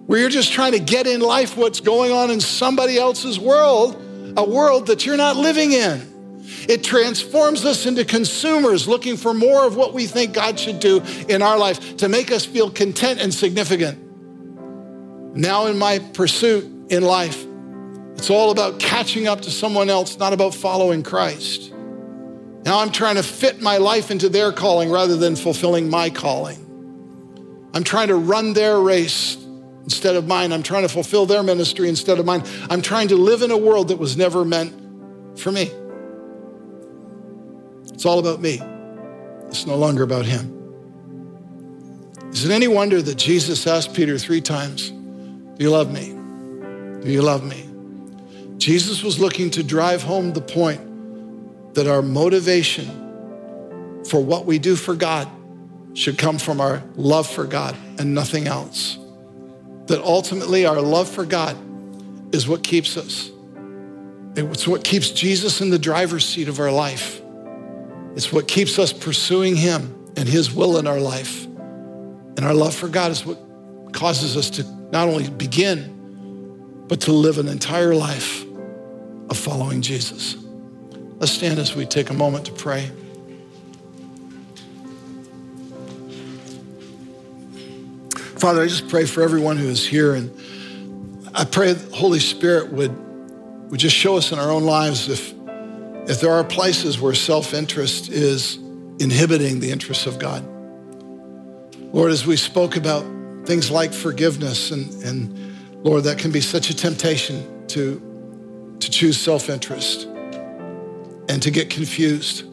Where 0.06 0.20
you're 0.20 0.30
just 0.30 0.52
trying 0.52 0.72
to 0.72 0.78
get 0.78 1.08
in 1.08 1.20
life 1.20 1.56
what's 1.56 1.80
going 1.80 2.12
on 2.12 2.30
in 2.30 2.40
somebody 2.40 2.96
else's 2.96 3.40
world, 3.40 4.00
a 4.36 4.48
world 4.48 4.86
that 4.86 5.04
you're 5.04 5.16
not 5.16 5.36
living 5.36 5.72
in. 5.72 6.38
It 6.68 6.84
transforms 6.84 7.64
us 7.64 7.86
into 7.86 8.04
consumers 8.04 8.86
looking 8.86 9.16
for 9.16 9.34
more 9.34 9.66
of 9.66 9.74
what 9.74 9.92
we 9.94 10.06
think 10.06 10.32
God 10.32 10.60
should 10.60 10.78
do 10.78 11.02
in 11.28 11.42
our 11.42 11.58
life 11.58 11.96
to 11.96 12.08
make 12.08 12.30
us 12.30 12.46
feel 12.46 12.70
content 12.70 13.20
and 13.20 13.34
significant. 13.34 13.98
Now, 15.36 15.66
in 15.66 15.76
my 15.76 15.98
pursuit 15.98 16.64
in 16.88 17.02
life, 17.02 17.44
it's 18.14 18.30
all 18.30 18.52
about 18.52 18.78
catching 18.78 19.26
up 19.26 19.40
to 19.40 19.50
someone 19.50 19.90
else, 19.90 20.16
not 20.18 20.32
about 20.32 20.54
following 20.54 21.02
Christ. 21.02 21.72
Now 22.64 22.78
I'm 22.78 22.92
trying 22.92 23.16
to 23.16 23.24
fit 23.24 23.60
my 23.60 23.78
life 23.78 24.12
into 24.12 24.28
their 24.28 24.52
calling 24.52 24.88
rather 24.88 25.16
than 25.16 25.34
fulfilling 25.34 25.90
my 25.90 26.10
calling. 26.10 26.69
I'm 27.72 27.84
trying 27.84 28.08
to 28.08 28.16
run 28.16 28.52
their 28.52 28.80
race 28.80 29.36
instead 29.84 30.16
of 30.16 30.26
mine. 30.26 30.52
I'm 30.52 30.62
trying 30.62 30.82
to 30.82 30.88
fulfill 30.88 31.26
their 31.26 31.42
ministry 31.42 31.88
instead 31.88 32.18
of 32.18 32.26
mine. 32.26 32.42
I'm 32.68 32.82
trying 32.82 33.08
to 33.08 33.16
live 33.16 33.42
in 33.42 33.50
a 33.50 33.56
world 33.56 33.88
that 33.88 33.98
was 33.98 34.16
never 34.16 34.44
meant 34.44 35.38
for 35.38 35.52
me. 35.52 35.70
It's 37.92 38.04
all 38.06 38.18
about 38.18 38.40
me. 38.40 38.60
It's 39.48 39.66
no 39.66 39.76
longer 39.76 40.02
about 40.02 40.26
him. 40.26 40.56
Is 42.32 42.44
it 42.44 42.52
any 42.52 42.68
wonder 42.68 43.02
that 43.02 43.16
Jesus 43.16 43.66
asked 43.66 43.94
Peter 43.94 44.18
three 44.18 44.40
times, 44.40 44.90
Do 44.90 45.56
you 45.58 45.70
love 45.70 45.92
me? 45.92 46.10
Do 47.02 47.10
you 47.10 47.22
love 47.22 47.44
me? 47.44 47.66
Jesus 48.58 49.02
was 49.02 49.18
looking 49.18 49.50
to 49.50 49.62
drive 49.62 50.02
home 50.02 50.32
the 50.32 50.40
point 50.40 51.74
that 51.74 51.86
our 51.86 52.02
motivation 52.02 52.88
for 54.08 54.22
what 54.22 54.44
we 54.44 54.58
do 54.58 54.76
for 54.76 54.94
God 54.94 55.28
should 55.94 56.18
come 56.18 56.38
from 56.38 56.60
our 56.60 56.82
love 56.96 57.28
for 57.28 57.44
God 57.44 57.76
and 57.98 58.14
nothing 58.14 58.46
else. 58.46 58.98
That 59.86 60.00
ultimately 60.02 60.66
our 60.66 60.80
love 60.80 61.08
for 61.08 61.24
God 61.24 61.56
is 62.34 62.46
what 62.46 62.62
keeps 62.62 62.96
us. 62.96 63.30
It's 64.36 64.68
what 64.68 64.84
keeps 64.84 65.10
Jesus 65.10 65.60
in 65.60 65.70
the 65.70 65.78
driver's 65.78 66.24
seat 66.24 66.48
of 66.48 66.60
our 66.60 66.70
life. 66.70 67.20
It's 68.14 68.32
what 68.32 68.46
keeps 68.46 68.78
us 68.78 68.92
pursuing 68.92 69.56
Him 69.56 70.12
and 70.16 70.28
His 70.28 70.52
will 70.52 70.78
in 70.78 70.86
our 70.86 71.00
life. 71.00 71.44
And 71.46 72.40
our 72.40 72.54
love 72.54 72.74
for 72.74 72.88
God 72.88 73.10
is 73.10 73.26
what 73.26 73.38
causes 73.92 74.36
us 74.36 74.50
to 74.50 74.62
not 74.92 75.08
only 75.08 75.28
begin, 75.28 76.84
but 76.88 77.00
to 77.02 77.12
live 77.12 77.38
an 77.38 77.48
entire 77.48 77.94
life 77.94 78.44
of 79.28 79.36
following 79.36 79.82
Jesus. 79.82 80.36
Let's 81.18 81.32
stand 81.32 81.58
as 81.58 81.74
we 81.74 81.86
take 81.86 82.10
a 82.10 82.14
moment 82.14 82.46
to 82.46 82.52
pray. 82.52 82.90
Father, 88.40 88.62
I 88.62 88.66
just 88.66 88.88
pray 88.88 89.04
for 89.04 89.22
everyone 89.22 89.58
who 89.58 89.68
is 89.68 89.86
here, 89.86 90.14
and 90.14 90.30
I 91.34 91.44
pray 91.44 91.74
the 91.74 91.94
Holy 91.94 92.20
Spirit 92.20 92.72
would, 92.72 92.90
would 93.70 93.78
just 93.78 93.94
show 93.94 94.16
us 94.16 94.32
in 94.32 94.38
our 94.38 94.50
own 94.50 94.64
lives 94.64 95.08
if 95.08 95.34
if 96.08 96.20
there 96.20 96.32
are 96.32 96.42
places 96.42 96.98
where 96.98 97.14
self 97.14 97.52
interest 97.52 98.08
is 98.08 98.56
inhibiting 98.98 99.60
the 99.60 99.70
interests 99.70 100.06
of 100.06 100.18
God. 100.18 100.42
Lord, 101.92 102.10
as 102.12 102.26
we 102.26 102.36
spoke 102.36 102.76
about 102.76 103.04
things 103.46 103.70
like 103.70 103.92
forgiveness, 103.92 104.70
and, 104.70 104.90
and 105.04 105.84
Lord, 105.84 106.04
that 106.04 106.18
can 106.18 106.32
be 106.32 106.40
such 106.40 106.70
a 106.70 106.74
temptation 106.74 107.66
to, 107.68 108.76
to 108.80 108.90
choose 108.90 109.20
self 109.20 109.50
interest 109.50 110.06
and 111.28 111.42
to 111.42 111.50
get 111.50 111.68
confused. 111.68 112.44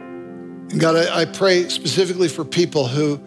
And 0.00 0.78
God, 0.78 0.96
I, 0.96 1.22
I 1.22 1.24
pray 1.24 1.68
specifically 1.70 2.28
for 2.28 2.44
people 2.44 2.86
who, 2.86 3.18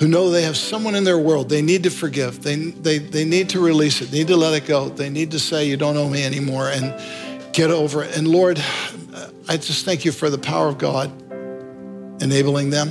who 0.00 0.08
know 0.08 0.30
they 0.30 0.42
have 0.42 0.56
someone 0.56 0.94
in 0.94 1.04
their 1.04 1.18
world 1.18 1.50
they 1.50 1.60
need 1.60 1.82
to 1.82 1.90
forgive, 1.90 2.42
they, 2.42 2.56
they, 2.56 2.98
they 2.98 3.24
need 3.24 3.50
to 3.50 3.60
release 3.60 4.00
it, 4.00 4.06
they 4.06 4.18
need 4.18 4.28
to 4.28 4.36
let 4.36 4.54
it 4.54 4.66
go, 4.66 4.88
they 4.88 5.10
need 5.10 5.30
to 5.30 5.38
say, 5.38 5.66
You 5.66 5.76
don't 5.76 5.96
owe 5.96 6.08
me 6.08 6.24
anymore. 6.24 6.68
And 6.68 6.94
get 7.52 7.70
over 7.70 8.02
it. 8.02 8.16
And 8.16 8.26
Lord, 8.26 8.58
I 9.48 9.56
just 9.56 9.84
thank 9.84 10.04
you 10.04 10.12
for 10.12 10.30
the 10.30 10.38
power 10.38 10.68
of 10.68 10.78
God 10.78 11.10
enabling 12.22 12.70
them. 12.70 12.88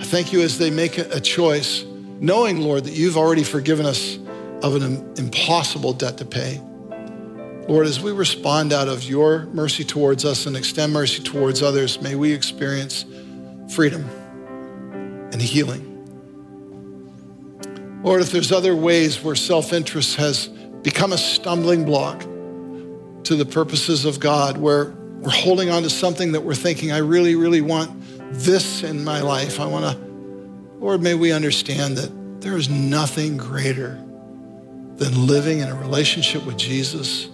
I 0.00 0.04
thank 0.04 0.32
you 0.32 0.42
as 0.42 0.58
they 0.58 0.70
make 0.70 0.98
a 0.98 1.20
choice, 1.20 1.84
knowing, 2.20 2.60
Lord, 2.60 2.84
that 2.84 2.92
you've 2.92 3.16
already 3.16 3.44
forgiven 3.44 3.86
us 3.86 4.18
of 4.62 4.74
an 4.74 5.14
impossible 5.18 5.92
debt 5.92 6.18
to 6.18 6.24
pay. 6.24 6.60
Lord, 7.68 7.86
as 7.86 8.00
we 8.00 8.12
respond 8.12 8.72
out 8.72 8.88
of 8.88 9.04
your 9.04 9.46
mercy 9.46 9.84
towards 9.84 10.24
us 10.24 10.46
and 10.46 10.56
extend 10.56 10.92
mercy 10.92 11.22
towards 11.22 11.62
others, 11.62 12.00
may 12.00 12.14
we 12.14 12.32
experience 12.32 13.04
freedom 13.74 14.08
and 15.36 15.44
healing. 15.44 15.92
Lord, 18.02 18.22
if 18.22 18.30
there's 18.30 18.52
other 18.52 18.74
ways 18.74 19.22
where 19.22 19.34
self 19.34 19.74
interest 19.74 20.16
has 20.16 20.48
become 20.48 21.12
a 21.12 21.18
stumbling 21.18 21.84
block, 21.84 22.24
to 23.26 23.34
the 23.34 23.44
purposes 23.44 24.04
of 24.04 24.20
God, 24.20 24.56
where 24.56 24.92
we're 25.18 25.30
holding 25.30 25.68
on 25.68 25.82
to 25.82 25.90
something 25.90 26.32
that 26.32 26.42
we're 26.42 26.54
thinking, 26.54 26.92
I 26.92 26.98
really, 26.98 27.34
really 27.34 27.60
want 27.60 27.90
this 28.32 28.84
in 28.84 29.04
my 29.04 29.20
life. 29.20 29.58
I 29.58 29.66
want 29.66 29.96
to, 29.96 30.04
Lord, 30.78 31.02
may 31.02 31.14
we 31.14 31.32
understand 31.32 31.96
that 31.96 32.40
there 32.40 32.56
is 32.56 32.68
nothing 32.68 33.36
greater 33.36 34.00
than 34.94 35.26
living 35.26 35.58
in 35.58 35.68
a 35.68 35.74
relationship 35.74 36.46
with 36.46 36.56
Jesus, 36.56 37.28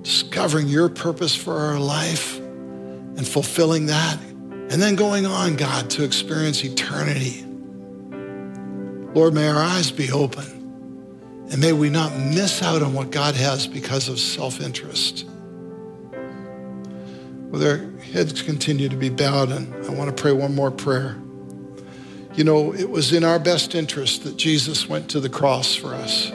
discovering 0.00 0.68
your 0.68 0.88
purpose 0.88 1.36
for 1.36 1.58
our 1.58 1.78
life 1.78 2.38
and 2.38 3.28
fulfilling 3.28 3.86
that, 3.86 4.18
and 4.70 4.82
then 4.82 4.96
going 4.96 5.26
on, 5.26 5.56
God, 5.56 5.90
to 5.90 6.04
experience 6.04 6.64
eternity. 6.64 7.44
Lord, 9.14 9.32
may 9.32 9.48
our 9.48 9.62
eyes 9.62 9.90
be 9.90 10.12
open 10.12 10.56
and 11.50 11.60
may 11.60 11.72
we 11.72 11.90
not 11.90 12.16
miss 12.16 12.60
out 12.62 12.82
on 12.82 12.92
what 12.92 13.10
God 13.10 13.36
has 13.36 13.66
because 13.66 14.08
of 14.08 14.18
self 14.18 14.60
interest. 14.60 15.24
With 17.50 17.64
our 17.64 17.88
heads 18.12 18.42
continue 18.42 18.88
to 18.88 18.96
be 18.96 19.08
bowed, 19.08 19.50
and 19.50 19.72
I 19.86 19.90
want 19.90 20.14
to 20.14 20.22
pray 20.22 20.32
one 20.32 20.54
more 20.54 20.72
prayer. 20.72 21.16
You 22.34 22.44
know, 22.44 22.74
it 22.74 22.90
was 22.90 23.12
in 23.12 23.22
our 23.22 23.38
best 23.38 23.74
interest 23.74 24.24
that 24.24 24.36
Jesus 24.36 24.88
went 24.88 25.08
to 25.10 25.20
the 25.20 25.30
cross 25.30 25.74
for 25.74 25.94
us. 25.94 26.30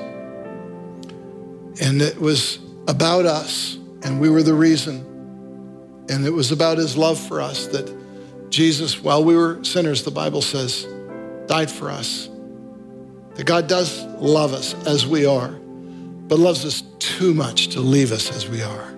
And 1.82 2.02
it 2.02 2.20
was 2.20 2.60
about 2.88 3.26
us, 3.26 3.78
and 4.04 4.20
we 4.20 4.30
were 4.30 4.44
the 4.44 4.54
reason. 4.54 5.06
And 6.10 6.26
it 6.26 6.32
was 6.32 6.52
about 6.52 6.78
his 6.78 6.96
love 6.96 7.20
for 7.20 7.42
us 7.42 7.68
that 7.68 7.88
Jesus, 8.52 9.02
while 9.02 9.24
we 9.24 9.36
were 9.36 9.64
sinners, 9.64 10.04
the 10.04 10.12
Bible 10.12 10.42
says, 10.42 10.86
died 11.48 11.72
for 11.72 11.90
us. 11.90 12.30
That 13.36 13.46
God 13.46 13.68
does 13.68 14.04
love 14.20 14.54
us 14.54 14.74
as 14.86 15.08
we 15.08 15.26
are, 15.26 15.48
but 15.48 16.38
loves 16.38 16.66
us 16.66 16.84
too 17.00 17.34
much 17.34 17.70
to 17.70 17.80
leave 17.80 18.12
us 18.12 18.30
as 18.30 18.48
we 18.50 18.62
are. 18.62 18.90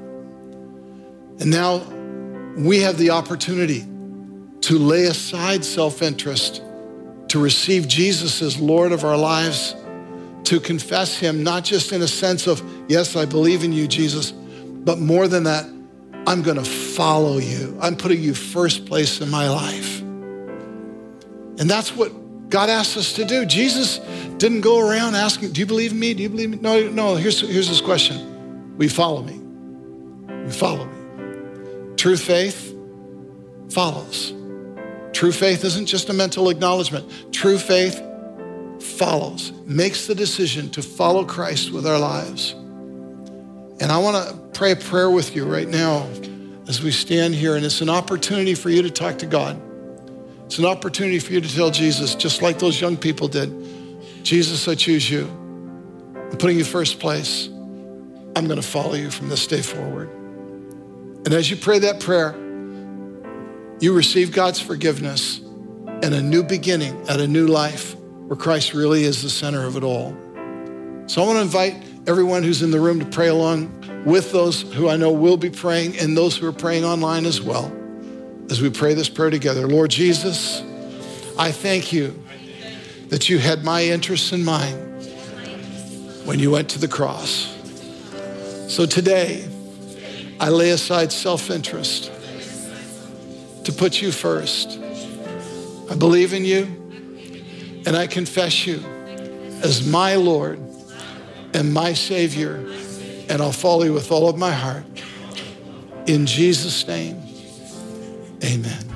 And 1.40 1.52
now 1.52 1.78
we 2.58 2.80
have 2.82 2.98
the 2.98 3.12
opportunity 3.12 3.82
to 4.62 4.80
lay 4.80 5.06
aside 5.06 5.64
self 5.64 6.02
interest, 6.02 6.64
to 7.28 7.40
receive 7.40 7.88
Jesus 7.88 8.42
as 8.42 8.60
Lord 8.60 8.92
of 8.92 9.04
our 9.04 9.18
lives, 9.18 9.76
to 10.46 10.60
confess 10.60 11.18
Him, 11.18 11.44
not 11.44 11.64
just 11.64 11.92
in 11.92 12.02
a 12.02 12.08
sense 12.08 12.48
of, 12.48 12.64
yes, 12.88 13.16
I 13.16 13.26
believe 13.26 13.64
in 13.64 13.72
you, 13.72 13.88
Jesus, 13.88 14.32
but 14.32 14.98
more 14.98 15.28
than 15.28 15.44
that, 15.44 15.66
I'm 16.26 16.42
going 16.42 16.58
to 16.58 16.64
follow 16.64 17.38
you. 17.38 17.78
I'm 17.82 17.96
putting 17.96 18.22
you 18.22 18.34
first 18.34 18.86
place 18.86 19.20
in 19.22 19.30
my 19.30 19.50
life. 19.50 20.00
And 21.60 21.70
that's 21.70 21.96
what 21.96 22.50
God 22.50 22.70
asks 22.70 22.98
us 22.98 23.14
to 23.14 23.26
do. 23.26 23.46
Jesus 23.46 24.00
didn't 24.38 24.62
go 24.62 24.80
around 24.80 25.16
asking, 25.16 25.52
Do 25.52 25.60
you 25.60 25.66
believe 25.66 25.92
in 25.92 26.00
me? 26.00 26.14
Do 26.14 26.24
you 26.24 26.30
believe 26.30 26.50
me? 26.50 26.58
No, 26.58 26.90
no. 26.90 27.16
Here's, 27.16 27.42
here's 27.42 27.70
this 27.70 27.82
question 27.82 28.78
We 28.78 28.88
follow 28.88 29.22
me. 29.22 29.40
We 30.46 30.52
follow 30.52 30.86
me. 30.86 31.96
True 31.98 32.18
faith 32.18 32.76
follows. 33.70 34.34
True 35.14 35.32
faith 35.32 35.64
isn't 35.64 35.86
just 35.86 36.10
a 36.10 36.14
mental 36.14 36.50
acknowledgement. 36.50 37.34
True 37.34 37.58
faith 37.58 38.02
follows, 38.80 39.52
makes 39.66 40.08
the 40.08 40.16
decision 40.16 40.70
to 40.72 40.82
follow 40.82 41.24
Christ 41.24 41.72
with 41.72 41.88
our 41.88 42.00
lives. 42.00 42.56
And 43.84 43.92
I 43.92 43.98
want 43.98 44.16
to 44.16 44.34
pray 44.58 44.72
a 44.72 44.78
prayer 44.78 45.12
with 45.12 45.36
you 45.36 45.44
right 45.44 45.68
now 45.68 46.08
as 46.70 46.82
we 46.82 46.90
stand 46.90 47.36
here, 47.36 47.58
and 47.58 47.66
it's 47.66 47.82
an 47.82 47.90
opportunity 47.90 48.56
for 48.56 48.70
you 48.70 48.82
to 48.82 48.90
talk 48.90 49.18
to 49.18 49.26
God. 49.26 49.62
It's 50.46 50.58
an 50.58 50.64
opportunity 50.64 51.20
for 51.20 51.34
you 51.34 51.42
to 51.42 51.54
tell 51.54 51.70
Jesus, 51.70 52.16
just 52.16 52.42
like 52.42 52.60
those 52.60 52.80
young 52.80 52.96
people 52.96 53.28
did 53.28 53.52
Jesus, 54.24 54.70
I 54.70 54.76
choose 54.76 55.12
you. 55.12 55.26
I'm 56.16 56.38
putting 56.38 56.58
you 56.58 56.64
first 56.64 57.02
place. 57.02 57.48
I'm 57.48 58.48
going 58.48 58.56
to 58.56 58.62
follow 58.62 58.94
you 58.94 59.12
from 59.12 59.28
this 59.28 59.46
day 59.48 59.62
forward. 59.62 60.10
And 61.26 61.34
as 61.34 61.52
you 61.52 61.58
pray 61.58 61.80
that 61.80 62.00
prayer, 62.00 62.34
you 63.82 63.94
receive 63.94 64.32
God's 64.32 64.62
forgiveness 64.62 65.40
and 65.40 66.14
a 66.14 66.22
new 66.22 66.42
beginning 66.42 67.10
at 67.10 67.20
a 67.20 67.28
new 67.28 67.48
life 67.48 67.98
where 67.98 68.38
Christ 68.38 68.74
really 68.74 69.04
is 69.04 69.22
the 69.22 69.30
center 69.30 69.66
of 69.66 69.76
it 69.76 69.84
all. 69.84 70.16
So 71.08 71.22
I 71.22 71.26
want 71.26 71.36
to 71.36 71.42
invite 71.42 71.84
everyone 72.06 72.44
who's 72.44 72.62
in 72.62 72.72
the 72.72 72.80
room 72.80 73.00
to 73.00 73.06
pray 73.06 73.28
along 73.28 74.04
with 74.06 74.32
those 74.32 74.62
who 74.74 74.90
I 74.90 74.98
know 74.98 75.12
will 75.12 75.38
be 75.38 75.50
praying 75.50 75.98
and 75.98 76.18
those 76.18 76.36
who 76.36 76.48
are 76.48 76.54
praying 76.54 76.84
online 76.84 77.26
as 77.26 77.42
well 77.42 77.72
as 78.50 78.62
we 78.62 78.70
pray 78.70 78.94
this 78.94 79.08
prayer 79.08 79.30
together. 79.30 79.68
Lord 79.68 79.90
Jesus, 79.90 80.62
I 81.38 81.52
thank 81.52 81.94
you 81.94 82.22
that 83.08 83.30
you 83.30 83.40
had 83.40 83.64
my 83.64 83.84
interests 83.84 84.34
in 84.34 84.44
mind 84.44 84.76
when 86.26 86.40
you 86.40 86.52
went 86.52 86.70
to 86.72 86.80
the 86.80 86.88
cross. 86.88 87.50
So 88.68 88.86
today, 88.86 89.48
I 90.40 90.50
lay 90.50 90.72
aside 90.72 91.12
self 91.12 91.50
interest 91.50 92.12
to 93.64 93.72
put 93.72 94.02
you 94.02 94.12
first. 94.12 94.78
I 95.90 95.96
believe 95.96 96.34
in 96.34 96.44
you 96.44 96.64
and 97.86 97.96
I 97.96 98.08
confess 98.08 98.66
you 98.66 98.84
as 99.64 99.88
my 99.88 100.16
Lord 100.16 100.60
and 101.54 101.74
my 101.74 101.94
Savior, 101.94 102.56
and 103.30 103.42
I'll 103.42 103.52
follow 103.52 103.84
you 103.84 103.94
with 103.94 104.12
all 104.12 104.30
of 104.30 104.38
my 104.38 104.52
heart. 104.52 104.84
In 106.08 106.26
Jesus' 106.26 106.88
name. 106.88 107.22
Amen. 108.44 108.94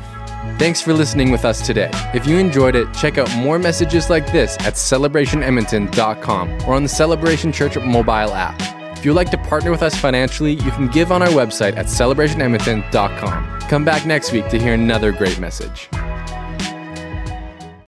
Thanks 0.58 0.82
for 0.82 0.94
listening 0.94 1.32
with 1.32 1.46
us 1.46 1.66
today. 1.66 1.92
If 2.14 2.26
you 2.26 2.38
enjoyed 2.38 2.76
it, 2.76 2.92
check 2.94 3.18
out 3.18 3.34
more 3.38 3.60
messages 3.60 4.10
like 4.10 4.32
this 4.32 4.58
at 4.62 4.74
celebrationedmonton.com 4.74 6.62
or 6.64 6.74
on 6.74 6.84
the 6.84 6.90
Celebration 6.90 7.52
Church 7.52 7.78
mobile 7.78 8.34
app. 8.34 8.60
If 8.98 9.06
you'd 9.06 9.14
like 9.14 9.30
to 9.32 9.38
partner 9.38 9.70
with 9.70 9.84
us 9.84 9.96
financially, 9.96 10.54
you 10.54 10.72
can 10.72 10.88
give 10.88 11.12
on 11.12 11.22
our 11.22 11.28
website 11.30 11.78
at 11.78 11.86
celebrationedmonton.com. 11.86 13.60
Come 13.62 13.86
back 13.86 14.08
next 14.08 14.32
week 14.32 14.50
to 14.50 14.58
hear 14.58 14.74
another 14.74 15.12
great 15.12 15.40
message. 15.40 15.88